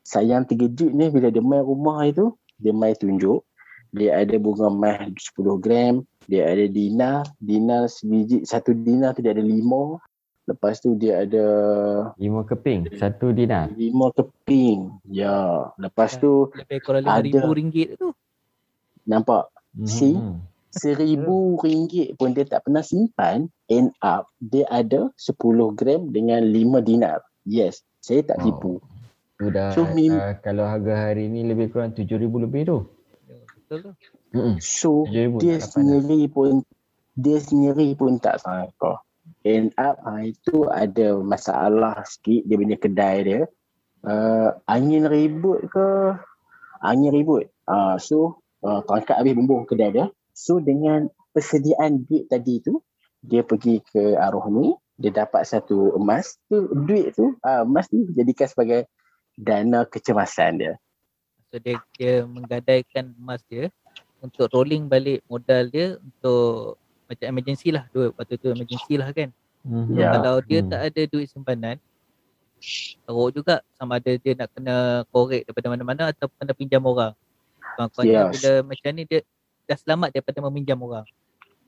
Saya 0.05 0.38
yang 0.38 0.45
terkejut 0.45 0.93
ni 0.93 1.10
bila 1.10 1.34
dia 1.34 1.41
main 1.41 1.65
rumah 1.65 2.05
itu, 2.05 2.38
dia 2.62 2.71
main 2.71 2.93
tunjuk. 2.93 3.41
Dia 3.89 4.17
ada 4.17 4.36
bunga 4.36 4.67
emas 4.67 5.02
10 5.34 5.58
gram, 5.58 5.95
dia 6.23 6.45
ada 6.45 6.65
dinar, 6.65 7.25
dinar 7.38 7.88
sebiji, 7.88 8.43
satu 8.43 8.69
dinar 8.71 9.12
tu 9.12 9.21
dia 9.21 9.32
ada 9.32 9.41
lima. 9.41 9.97
Lepas 10.45 10.78
tu 10.78 10.93
dia 10.93 11.21
ada 11.23 11.45
Lima 12.15 12.41
keping, 12.41 12.89
satu 12.95 13.30
dinar. 13.30 13.69
lima 13.71 14.10
keping. 14.10 14.97
Ya, 15.06 15.69
lepas 15.75 16.17
tu 16.17 16.49
Lebih 16.52 16.82
kurang 16.82 17.06
Ada. 17.06 17.21
RM5,000 17.21 17.49
ringgit 17.54 17.89
tu. 17.95 18.10
nampak 19.04 19.49
Si? 19.80 20.12
Hmm. 20.12 20.41
seribu 20.69 21.58
ringgit 21.58 22.13
pun 22.13 22.30
dia 22.30 22.43
tak 22.43 22.62
pernah 22.63 22.82
simpan, 22.82 23.45
end 23.67 23.89
up 23.99 24.25
dia 24.39 24.65
ada 24.67 25.10
10 25.15 25.38
gram 25.71 26.10
dengan 26.10 26.41
5 26.43 26.78
dinar. 26.80 27.21
Yes, 27.43 27.82
saya 27.99 28.21
tak 28.23 28.38
Oh. 28.39 28.43
tipu. 28.43 28.73
Tu 29.36 29.49
dah, 29.49 29.69
So, 29.71 29.86
mim- 29.88 30.13
uh, 30.13 30.34
kalau 30.39 30.62
harga 30.63 31.10
hari 31.10 31.25
ni 31.25 31.41
lebih 31.43 31.69
kurang 31.69 31.89
RM7,000 31.91 32.38
lebih 32.39 32.62
tu. 32.65 32.78
Betul 33.69 33.86
tu. 33.86 33.91
So 34.58 35.05
RM7,000 35.05 35.38
dia 35.38 35.58
sendiri 35.62 36.25
pun 36.25 36.65
dia 37.13 37.38
sendiri 37.38 37.93
pun 37.93 38.17
tak 38.17 38.41
sangka. 38.41 39.05
End 39.45 39.77
up 39.77 40.01
ha, 40.10 40.25
itu 40.25 40.65
ada 40.65 41.21
masalah 41.21 42.01
sikit 42.01 42.49
dia 42.49 42.58
punya 42.58 42.82
kedai 42.82 43.17
dia. 43.21 43.41
Uh, 44.01 44.58
angin 44.65 45.05
ribut 45.05 45.69
ke? 45.69 46.17
Angin 46.82 47.13
ribut. 47.13 47.45
Uh, 47.69 48.01
so 48.01 48.41
uh, 48.65 48.82
tangkap 48.89 49.21
habis 49.21 49.38
bumbung 49.38 49.69
kedai 49.69 49.93
dia. 49.93 50.10
So 50.34 50.58
dengan 50.58 51.05
persediaan 51.29 52.10
duit 52.10 52.25
tadi 52.25 52.65
tu 52.65 52.82
dia 53.21 53.45
pergi 53.45 53.86
ke 53.86 54.17
arwah 54.17 54.49
ni 54.49 54.73
dia 54.97 55.13
dapat 55.13 55.45
satu 55.45 55.93
emas 55.93 56.41
tu 56.49 56.73
duit 56.73 57.13
tu 57.13 57.38
uh, 57.38 57.62
emas 57.69 57.86
tu 57.86 58.01
dijadikan 58.01 58.49
sebagai 58.49 58.89
dana 59.38 59.86
kecemasan 59.86 60.58
dia. 60.58 60.73
So 61.49 61.57
dia, 61.57 61.81
dia 61.97 62.13
menggadaikan 62.23 63.09
emas 63.17 63.41
dia 63.49 63.73
untuk 64.21 64.51
rolling 64.53 64.85
balik 64.85 65.25
modal 65.25 65.65
dia 65.67 65.97
untuk 65.97 66.77
macam 67.09 67.25
emergency 67.25 67.73
lah. 67.73 67.89
Duit 67.89 68.13
waktu 68.13 68.38
tu 68.38 68.53
emergency 68.53 69.01
lah 69.01 69.09
kan. 69.09 69.33
Hmm. 69.65 69.89
So 69.89 69.97
Ya. 69.97 70.13
kalau 70.13 70.39
dia 70.45 70.62
Hmm. 70.62 70.69
tak 70.69 70.81
ada 70.93 71.01
duit 71.09 71.27
simpanan, 71.27 71.81
teruk 73.07 73.29
juga 73.33 73.65
sama 73.73 73.97
ada 73.97 74.12
dia 74.13 74.33
nak 74.35 74.49
kena 74.53 75.01
korek 75.09 75.47
daripada 75.47 75.67
mana-mana 75.71 76.03
atau 76.13 76.29
kena 76.38 76.53
pinjam 76.53 76.83
orang. 76.85 77.15
Kawan-kawannya 77.75 78.13
Yes. 78.29 78.31
bila 78.38 78.51
macam 78.67 78.91
ni 78.93 79.03
dia 79.07 79.19
dah 79.65 79.77
selamat 79.79 80.09
daripada 80.13 80.39
meminjam 80.45 80.77
orang. 80.83 81.05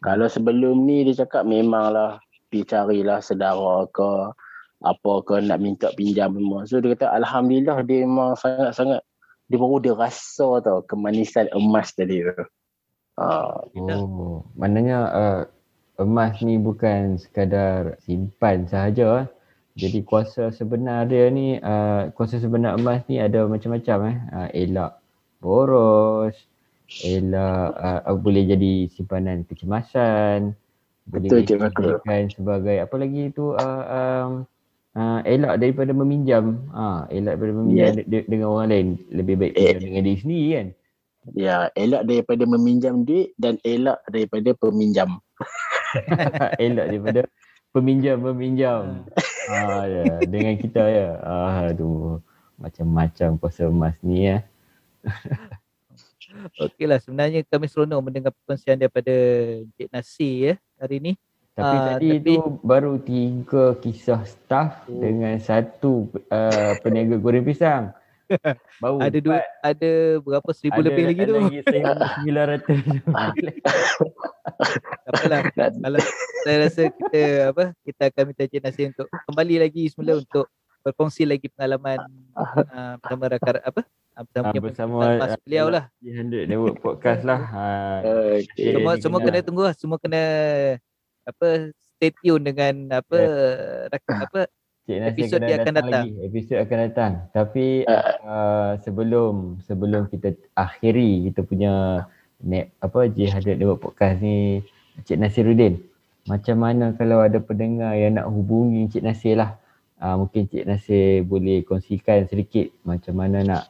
Kalau 0.02 0.28
sebelum 0.28 0.86
ni 0.86 1.06
dia 1.08 1.26
cakap 1.26 1.46
memanglah 1.46 2.22
pergi 2.50 2.68
carilah 2.68 3.18
saudara 3.24 3.88
ke 3.90 4.10
apa 4.82 5.12
ke 5.24 5.36
nak 5.46 5.58
minta 5.62 5.88
pinjam 5.94 6.34
semua. 6.34 6.66
So 6.66 6.82
dia 6.82 6.98
kata 6.98 7.14
Alhamdulillah 7.18 7.82
dia 7.86 8.02
memang 8.06 8.34
sangat-sangat 8.36 9.02
dia 9.52 9.60
baru 9.60 9.84
dia 9.84 9.92
rasa 9.92 10.64
tau 10.64 10.80
kemanisan 10.88 11.52
emas 11.52 11.92
tadi 11.92 12.24
tu. 12.24 12.48
Uh, 13.20 13.68
Oh, 13.76 14.48
maknanya 14.56 14.98
uh, 15.12 15.42
emas 16.00 16.40
ni 16.40 16.56
bukan 16.56 17.20
sekadar 17.20 18.00
simpan 18.08 18.66
sahaja. 18.66 19.28
eh. 19.28 19.28
Jadi 19.76 20.04
kuasa 20.08 20.52
sebenar 20.56 21.08
dia 21.12 21.28
ni, 21.28 21.60
uh, 21.60 22.08
kuasa 22.16 22.40
sebenar 22.40 22.80
emas 22.80 23.04
ni 23.12 23.20
ada 23.20 23.44
macam-macam 23.48 23.98
eh. 24.08 24.18
Uh, 24.32 24.50
elak 24.56 24.92
boros, 25.44 26.36
elak 27.04 27.72
uh, 27.76 28.00
uh, 28.08 28.18
boleh 28.18 28.48
jadi 28.48 28.88
simpanan 28.92 29.44
kecemasan, 29.48 30.56
boleh 31.08 31.30
Betul, 31.30 31.40
Cik 31.44 31.58
Fakul. 31.60 31.84
dijadikan 32.00 32.24
sebagai 32.32 32.78
apa 32.80 32.96
lagi 32.96 33.24
tu 33.36 33.56
uh, 33.56 33.84
um, 33.92 34.32
uh, 34.94 35.20
elak 35.24 35.60
daripada 35.60 35.92
meminjam. 35.92 36.66
Ah, 36.72 37.04
uh, 37.06 37.14
elak 37.14 37.38
daripada 37.40 37.54
meminjam 37.56 37.86
Yes. 37.96 38.06
de- 38.08 38.28
dengan 38.28 38.48
orang 38.52 38.68
lain. 38.70 38.88
Lebih 39.10 39.36
baik 39.38 39.54
Eh. 39.54 39.58
pinjam 39.58 39.82
dengan 39.82 40.02
diri 40.04 40.20
sendiri 40.20 40.48
kan. 40.52 40.68
ya, 41.38 41.56
elak 41.78 42.04
daripada 42.10 42.44
meminjam 42.50 43.06
duit 43.06 43.30
dan 43.38 43.62
elak 43.62 44.02
daripada 44.10 44.50
peminjam. 44.58 45.22
elak 46.66 46.86
daripada 46.90 47.22
peminjam-peminjam. 47.72 49.06
ah, 49.48 49.86
ya. 49.86 50.04
Dengan 50.26 50.54
kita 50.58 50.82
ya. 50.82 51.10
Ah, 51.22 51.70
aduh. 51.70 52.20
Macam-macam 52.58 53.38
kuasa 53.38 53.70
emas 53.70 53.94
ni 54.02 54.30
ya. 54.30 54.42
Okey 56.64 56.88
lah 56.88 56.96
sebenarnya 57.02 57.44
kami 57.44 57.68
seronok 57.68 58.00
mendengar 58.08 58.32
perkongsian 58.32 58.80
daripada 58.80 59.12
Encik 59.68 59.90
Nasir 59.92 60.34
ya 60.40 60.54
hari 60.80 60.98
ni. 61.04 61.14
Tapi 61.52 61.76
Ah, 61.76 61.84
tadi 61.94 62.08
tapi- 62.16 62.26
tu 62.32 62.40
baru 62.62 62.96
tiga 62.98 63.76
kisah 63.78 64.24
staff 64.24 64.88
Oh. 64.88 64.98
dengan 64.98 65.36
satu 65.38 66.08
uh, 66.28 66.74
peniaga 66.80 67.16
goreng 67.16 67.44
pisang. 67.44 67.92
Baru 68.80 69.04
Ada 69.04 69.20
dua 69.20 69.44
ada 69.60 69.92
berapa 70.18 70.50
seribu 70.56 70.80
Ada 70.80 70.88
lebih 70.88 71.04
lagi 71.04 71.22
tu. 71.22 71.34
lagi 71.36 71.58
seribu 71.62 71.92
sembilan 72.16 72.46
ratus. 72.48 72.80
Tak 75.02 75.12
apalah. 75.12 75.42
Kalau 75.52 76.00
saya 76.42 76.58
rasa 76.64 76.82
kita 76.88 77.22
apa 77.52 77.64
kita 77.84 78.02
akan 78.08 78.24
minta 78.26 78.42
Encik 78.46 78.62
Nasir 78.62 78.86
untuk 78.90 79.08
kembali 79.28 79.56
lagi 79.60 79.84
semula 79.90 80.14
untuk 80.16 80.46
berkongsi 80.82 81.28
lagi 81.28 81.52
pengalaman 81.52 82.00
uh, 82.34 82.96
bersama 82.98 83.24
rakan 83.28 83.56
apa 83.62 83.82
uh, 83.84 84.24
bersama, 84.24 84.48
punya 84.50 84.62
bersama, 84.64 84.96
ah, 85.20 85.38
beliau 85.44 85.68
lah. 85.68 85.84
300 86.02 86.50
Network 86.50 86.78
Podcast 86.80 87.22
lah. 87.22 87.40
Ha, 87.44 87.66
Okay. 88.42 88.74
Semua 88.74 88.94
semua 88.98 89.20
kena- 89.20 89.42
kena 89.42 89.46
tunggu 89.46 89.62
lah. 89.62 89.74
Semua 89.76 89.98
kena 90.00 90.24
apa 91.28 91.70
stay 91.74 92.12
tune 92.24 92.44
dengan 92.46 93.02
apa 93.02 93.20
rakan 93.94 94.18
apa 94.26 94.42
Cik 94.82 94.98
Nasir 94.98 95.14
Episod 95.14 95.40
kena 95.40 95.48
dia 95.48 95.56
akan 95.62 95.74
datang. 95.78 96.06
Lagi. 96.10 96.12
Episod 96.26 96.58
akan 96.58 96.78
datang. 96.90 97.12
Tapi 97.30 97.66
Ah. 97.86 98.02
uh, 98.26 98.72
sebelum 98.82 99.34
sebelum 99.62 100.10
kita 100.10 100.34
akhiri 100.58 101.30
kita 101.30 101.46
punya 101.46 102.04
net 102.42 102.74
apa 102.82 103.06
Jihad 103.06 103.46
Network 103.46 103.80
Podcast 103.86 104.26
ni 104.26 104.66
Cik 105.06 105.22
Nasiruddin. 105.22 105.78
Macam 106.26 106.58
mana 106.58 106.98
kalau 106.98 107.22
ada 107.22 107.38
pendengar 107.38 107.94
yang 107.94 108.18
nak 108.18 108.28
hubungi 108.34 108.90
Cik 108.90 109.06
Nasir 109.06 109.38
lah. 109.38 109.62
Uh, 110.02 110.26
mungkin 110.26 110.50
Cik 110.50 110.66
Nasir 110.66 111.22
boleh 111.30 111.62
kongsikan 111.62 112.26
sedikit 112.26 112.74
macam 112.82 113.22
mana 113.22 113.46
nak 113.46 113.64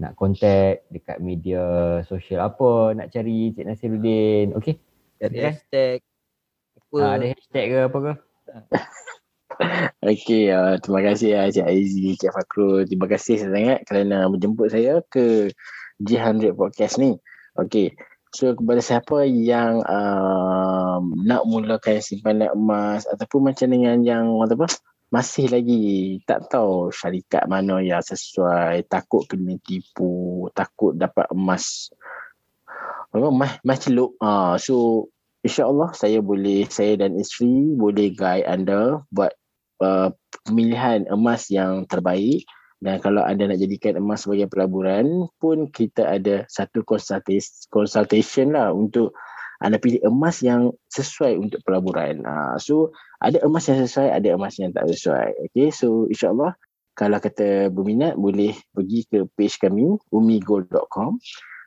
nak 0.00 0.16
contact 0.16 0.88
dekat 0.88 1.20
media 1.20 1.60
sosial 2.08 2.40
apa 2.40 2.96
nak 2.96 3.12
cari 3.12 3.52
Cik 3.52 3.68
Nasiruddin. 3.68 4.56
Okey. 4.56 4.80
Okay. 5.18 5.44
hashtag 5.44 6.07
apa 6.88 6.96
Uh, 6.96 7.12
ada 7.20 7.26
hashtag 7.28 7.66
ke 7.68 7.78
apa 7.84 7.98
ke? 8.00 8.12
Okey, 10.08 10.42
uh, 10.48 10.80
terima 10.80 11.00
kasih 11.04 11.30
uh, 11.36 11.48
Cik 11.52 11.68
Aizi, 11.68 12.16
Cik 12.16 12.32
Fakrul. 12.32 12.88
Terima 12.88 13.04
kasih 13.04 13.44
sangat 13.44 13.84
kerana 13.84 14.24
menjemput 14.32 14.72
saya 14.72 15.04
ke 15.12 15.52
G100 16.00 16.56
Podcast 16.56 16.96
ni. 16.96 17.20
Okey, 17.60 17.92
so 18.32 18.56
kepada 18.56 18.80
siapa 18.80 19.28
yang 19.28 19.84
um, 19.84 21.12
nak 21.28 21.44
mulakan 21.44 22.00
simpanan 22.00 22.56
emas 22.56 23.04
ataupun 23.04 23.52
macam 23.52 23.68
dengan 23.68 24.00
yang 24.00 24.32
orang 24.32 24.48
kata 24.48 24.56
apa, 24.56 24.68
masih 25.12 25.46
lagi 25.52 25.82
tak 26.24 26.48
tahu 26.48 26.88
syarikat 26.88 27.44
mana 27.52 27.84
yang 27.84 28.00
sesuai, 28.00 28.88
takut 28.88 29.28
kena 29.28 29.60
tipu, 29.60 30.48
takut 30.56 30.96
dapat 30.96 31.28
emas 31.36 31.92
apa, 33.12 33.28
emas, 33.28 33.52
emas 33.60 33.78
celup. 33.84 34.10
Uh, 34.22 34.56
so 34.56 35.08
InsyaAllah 35.46 35.94
saya 35.94 36.18
boleh, 36.18 36.66
saya 36.66 36.98
dan 36.98 37.14
isteri 37.14 37.74
boleh 37.78 38.10
guide 38.10 38.46
anda 38.46 39.02
buat 39.14 39.30
uh, 39.82 40.10
pemilihan 40.46 41.06
emas 41.10 41.46
yang 41.46 41.86
terbaik 41.86 42.42
dan 42.78 43.02
kalau 43.02 43.26
anda 43.26 43.50
nak 43.50 43.58
jadikan 43.58 43.98
emas 43.98 44.22
sebagai 44.22 44.46
pelaburan 44.46 45.26
pun 45.42 45.66
kita 45.70 46.06
ada 46.06 46.46
satu 46.46 46.86
consultation, 46.86 48.54
lah 48.54 48.70
untuk 48.70 49.14
anda 49.58 49.82
pilih 49.82 49.98
emas 50.06 50.38
yang 50.38 50.70
sesuai 50.86 51.34
untuk 51.34 51.58
pelaburan. 51.66 52.22
Uh, 52.22 52.54
so 52.62 52.94
ada 53.18 53.42
emas 53.42 53.66
yang 53.66 53.82
sesuai, 53.82 54.14
ada 54.14 54.28
emas 54.30 54.54
yang 54.62 54.70
tak 54.70 54.86
sesuai. 54.86 55.50
Okay, 55.50 55.74
so 55.74 56.06
insyaAllah 56.06 56.54
kalau 56.94 57.18
kata 57.18 57.70
berminat 57.70 58.14
boleh 58.14 58.54
pergi 58.70 59.06
ke 59.10 59.26
page 59.34 59.58
kami 59.58 59.98
umigold.com 60.14 61.18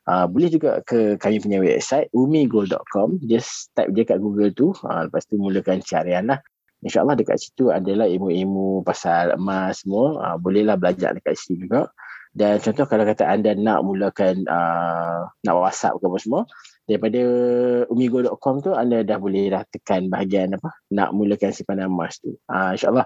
Uh, 0.10 0.26
boleh 0.26 0.50
juga 0.50 0.82
ke 0.82 1.14
kami 1.22 1.38
punya 1.38 1.62
website 1.62 2.10
umigold.com 2.10 3.22
just 3.22 3.70
type 3.78 3.94
je 3.94 4.02
kat 4.02 4.18
Google 4.18 4.50
tu. 4.50 4.74
Uh, 4.82 5.06
lepas 5.06 5.22
tu 5.30 5.38
mulakan 5.38 5.78
carian 5.86 6.26
lah. 6.26 6.42
InsyaAllah 6.82 7.14
dekat 7.14 7.38
situ 7.38 7.70
adalah 7.70 8.10
ilmu-ilmu 8.10 8.82
pasal 8.82 9.38
emas 9.38 9.86
semua. 9.86 10.18
Uh, 10.18 10.38
bolehlah 10.42 10.74
belajar 10.74 11.14
dekat 11.14 11.38
situ 11.38 11.70
juga. 11.70 11.94
Dan 12.34 12.58
contoh 12.64 12.88
kalau 12.88 13.04
kata 13.06 13.28
anda 13.28 13.54
nak 13.54 13.86
mulakan 13.86 14.48
uh, 14.48 15.30
nak 15.46 15.56
whatsapp 15.60 16.00
ke 16.00 16.06
apa 16.08 16.18
semua 16.18 16.42
daripada 16.88 17.22
umigo.com 17.92 18.64
tu 18.64 18.72
anda 18.72 19.04
dah 19.04 19.20
boleh 19.22 19.52
dah 19.54 19.62
tekan 19.70 20.10
bahagian 20.10 20.58
apa? 20.58 20.74
Nak 20.90 21.14
mulakan 21.14 21.54
simpanan 21.54 21.94
emas 21.94 22.18
tu. 22.18 22.34
Uh, 22.50 22.74
insyaAllah. 22.74 23.06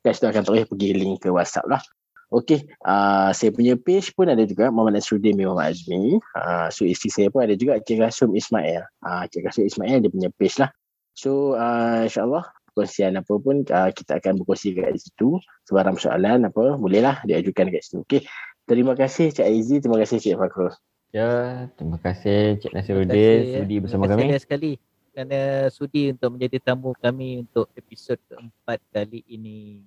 Kat 0.00 0.16
situ 0.16 0.32
akan 0.32 0.42
terus 0.48 0.64
pergi 0.64 0.96
link 0.96 1.20
ke 1.20 1.28
whatsapp 1.28 1.68
lah 1.68 1.84
Okey, 2.30 2.62
uh, 2.86 3.34
saya 3.34 3.50
punya 3.50 3.74
page 3.74 4.14
pun 4.14 4.30
ada 4.30 4.46
juga 4.46 4.70
Muhammad 4.70 5.02
Nasruddin 5.02 5.34
bin 5.34 5.50
Muhammad 5.50 5.74
Azmi. 5.74 6.22
Uh, 6.38 6.70
so 6.70 6.86
isteri 6.86 7.10
saya 7.10 7.28
pun 7.28 7.42
ada 7.42 7.58
juga 7.58 7.82
Cik 7.82 8.06
Rasum 8.06 8.38
Ismail. 8.38 8.86
Uh, 9.02 9.26
Cik 9.26 9.50
Rasum 9.50 9.66
Ismail 9.66 9.98
dia 9.98 10.10
punya 10.14 10.30
page 10.38 10.62
lah. 10.62 10.70
So 11.18 11.58
uh, 11.58 12.06
insyaAllah 12.06 12.46
perkongsian 12.70 13.18
apa 13.18 13.34
pun 13.34 13.66
uh, 13.66 13.90
kita 13.90 14.22
akan 14.22 14.38
berkongsi 14.38 14.78
kat 14.78 14.94
situ. 15.02 15.42
Sebarang 15.66 15.98
soalan 15.98 16.46
apa 16.46 16.78
bolehlah 16.78 17.18
diajukan 17.26 17.66
kat 17.66 17.82
situ. 17.82 18.06
Okey, 18.06 18.22
terima 18.70 18.94
kasih 18.94 19.34
Cik 19.34 19.46
Aizi, 19.50 19.82
terima 19.82 19.98
kasih 19.98 20.22
Cik 20.22 20.38
Fakrul. 20.38 20.70
Ya, 21.10 21.66
terima 21.74 21.98
kasih 21.98 22.62
Cik 22.62 22.70
Nasiruddin 22.70 23.58
sudi 23.58 23.74
ya. 23.74 23.80
bersama 23.82 24.06
terima 24.06 24.22
kami. 24.22 24.30
kasih 24.38 24.44
sekali 24.46 24.72
kerana 25.10 25.66
sudi 25.74 26.14
untuk 26.14 26.38
menjadi 26.38 26.56
tamu 26.62 26.94
kami 26.94 27.42
untuk 27.42 27.66
episod 27.74 28.22
keempat 28.30 28.78
kali 28.94 29.26
ini. 29.26 29.82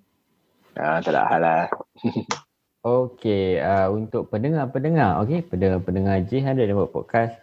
Ah, 0.74 0.97
tak 1.05 1.13
ada 1.13 1.21
hal 1.30 1.41
lah. 1.41 1.63
Okey, 2.84 3.63
uh, 3.63 3.88
untuk 3.95 4.28
pendengar-pendengar, 4.28 5.24
okey, 5.24 5.39
pendengar-pendengar 5.47 6.28
J100 6.28 6.67
Network 6.67 6.91
Podcast, 6.91 7.39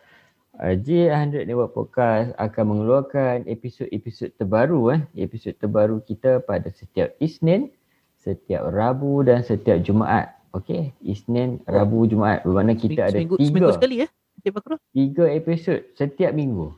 uh, 0.61 0.77
J100 0.77 1.49
Network 1.49 1.73
Podcast 1.73 2.37
akan 2.37 2.65
mengeluarkan 2.77 3.49
episod-episod 3.49 4.37
terbaru 4.37 4.93
eh, 4.93 5.01
episod 5.17 5.57
terbaru 5.57 6.05
kita 6.05 6.45
pada 6.45 6.69
setiap 6.69 7.17
Isnin, 7.25 7.73
setiap 8.21 8.69
Rabu 8.69 9.25
dan 9.25 9.41
setiap 9.41 9.81
Jumaat. 9.81 10.37
Okey, 10.53 10.93
Isnin, 11.01 11.65
Rabu, 11.65 12.05
Jumaat. 12.05 12.45
Bermakna 12.45 12.77
kita 12.77 13.09
ada 13.09 13.17
seminggu, 13.17 13.41
tiga, 13.41 13.49
seminggu 13.49 13.73
sekali 13.81 13.95
ya, 14.05 14.09
Cik 14.45 14.53
Fakrul? 14.61 14.79
tiga 14.93 15.25
episod 15.33 15.79
setiap 15.97 16.37
minggu. 16.37 16.69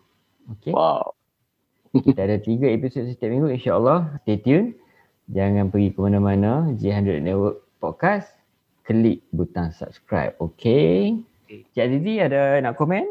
Okey. 0.55 0.71
Wow. 0.71 1.19
Kita 1.99 2.31
ada 2.31 2.39
tiga 2.39 2.71
episod 2.71 3.11
setiap 3.11 3.27
minggu 3.27 3.51
insyaAllah. 3.59 4.23
Stay 4.23 4.39
tune. 4.39 4.79
Jangan 5.31 5.71
pergi 5.71 5.95
ke 5.95 5.99
mana-mana. 6.03 6.67
J100 6.75 7.23
Network 7.23 7.63
Podcast. 7.79 8.35
Klik 8.83 9.23
butang 9.31 9.71
subscribe. 9.71 10.35
Okay. 10.43 11.23
Okay. 11.47 11.63
Cik 11.71 11.85
Azizi 11.87 12.19
ada 12.19 12.59
nak 12.59 12.75
komen? 12.75 13.07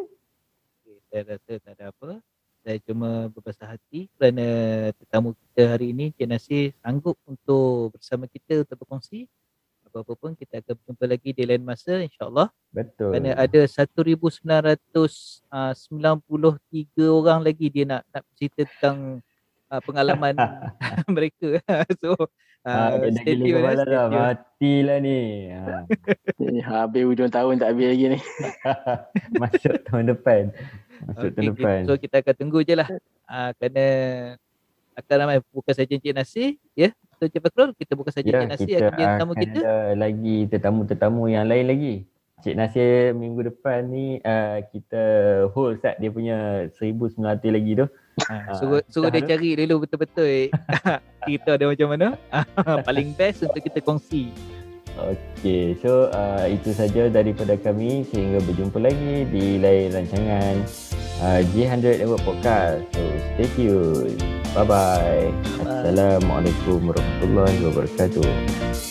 Okay, 0.84 1.00
saya 1.08 1.24
rasa 1.32 1.52
tak 1.64 1.74
ada 1.80 1.96
apa. 1.96 2.20
Saya 2.62 2.78
cuma 2.84 3.32
berbesar 3.32 3.80
hati 3.80 4.12
kerana 4.20 4.48
tetamu 5.00 5.32
kita 5.34 5.72
hari 5.72 5.96
ini 5.96 6.12
Cik 6.12 6.28
Nasir 6.28 6.76
sanggup 6.84 7.16
untuk 7.24 7.96
bersama 7.96 8.28
kita 8.28 8.68
untuk 8.68 8.76
berkongsi. 8.84 9.32
Apa-apa 9.88 10.14
pun 10.20 10.36
kita 10.36 10.60
akan 10.60 10.76
berjumpa 10.76 11.06
lagi 11.08 11.32
di 11.32 11.44
lain 11.48 11.64
masa 11.64 12.04
insyaAllah. 12.04 12.52
Betul. 12.76 13.16
Kerana 13.16 13.40
ada 13.40 13.62
1993 13.64 15.48
orang 17.08 17.40
lagi 17.44 17.68
dia 17.72 17.88
nak 17.88 18.04
nak 18.12 18.24
cerita 18.36 18.68
tentang 18.68 19.24
uh, 19.72 19.82
pengalaman 19.82 20.36
mereka. 21.16 21.58
so 22.04 22.14
Ah, 22.62 22.94
uh, 22.94 23.10
dah 23.10 23.10
stay 23.18 23.34
gila 23.34 23.42
tune, 23.42 23.58
eh, 23.58 23.58
kepala 23.58 23.82
stay 23.82 23.90
dah. 23.90 24.06
tune. 24.06 24.14
Matilah 24.14 24.98
ni. 25.02 25.20
Ha. 25.50 25.78
Ni 26.38 26.60
Habis 26.62 27.04
hujung 27.04 27.32
tahun 27.34 27.58
tak 27.58 27.74
habis 27.74 27.88
lagi 27.90 28.06
ni. 28.14 28.20
Masuk 29.34 29.76
tahun 29.82 30.06
depan. 30.14 30.44
Masuk 31.02 31.30
tahun 31.34 31.46
Okay, 31.50 31.58
depan. 31.58 31.80
so 31.82 31.98
kita 31.98 32.22
akan 32.22 32.36
tunggu 32.38 32.62
je 32.62 32.78
lah. 32.78 32.90
Uh, 33.26 33.50
kerana 33.58 33.86
akan 34.94 35.16
ramai 35.18 35.38
bukan 35.50 35.74
saja 35.74 35.90
Encik 35.90 36.14
Nasir, 36.14 36.62
ya. 36.78 36.94
So 37.18 37.26
Encik 37.26 37.42
Fakrul, 37.42 37.74
kita 37.74 37.98
bukan 37.98 38.14
saja 38.14 38.30
Ya, 38.30 38.38
Encik 38.38 38.50
Nasir 38.52 38.78
kita 38.78 38.86
akan 38.86 38.94
jadi 38.94 39.06
tamu 39.18 39.34
akan 39.34 39.42
kita. 39.42 39.58
ada 39.58 39.74
lagi 39.98 40.38
tetamu-tetamu 40.46 41.24
yang 41.28 41.46
lain 41.50 41.66
lagi. 41.66 41.96
Cik 42.42 42.58
Nasir 42.58 43.14
minggu 43.14 43.42
depan 43.48 43.86
ni 43.86 44.18
uh, 44.18 44.62
kita 44.70 45.04
hold 45.50 45.78
start 45.78 45.98
dia 45.98 46.10
punya 46.10 46.38
1900 46.74 47.18
lagi 47.50 47.72
tu. 47.78 47.86
Ha, 48.20 48.54
suruh 48.60 48.82
suruh 48.92 49.10
dia 49.10 49.24
dah- 49.24 49.30
cari 49.36 49.56
dulu 49.56 49.88
betul-betul 49.88 50.52
kita 51.28 51.50
ada 51.56 51.66
macam 51.70 51.88
mana. 51.96 52.08
Paling 52.88 53.16
best 53.16 53.48
untuk 53.48 53.62
kita 53.64 53.80
kongsi. 53.82 54.32
Okey, 54.92 55.80
so 55.80 56.12
uh, 56.12 56.46
itu 56.46 56.76
saja 56.76 57.08
daripada 57.08 57.56
kami 57.56 58.04
sehingga 58.12 58.44
berjumpa 58.44 58.76
lagi 58.78 59.24
di 59.32 59.56
lain 59.58 59.96
rancangan 59.96 60.56
uh, 61.24 61.40
J100 61.56 62.04
Network 62.04 62.22
Podcast. 62.28 62.84
So 62.92 63.02
stay 63.34 63.48
tune. 63.56 64.20
Bye-bye. 64.52 65.32
Bye. 65.64 65.88
Assalamualaikum 65.88 66.92
warahmatullahi 66.92 67.58
wabarakatuh. 67.72 68.91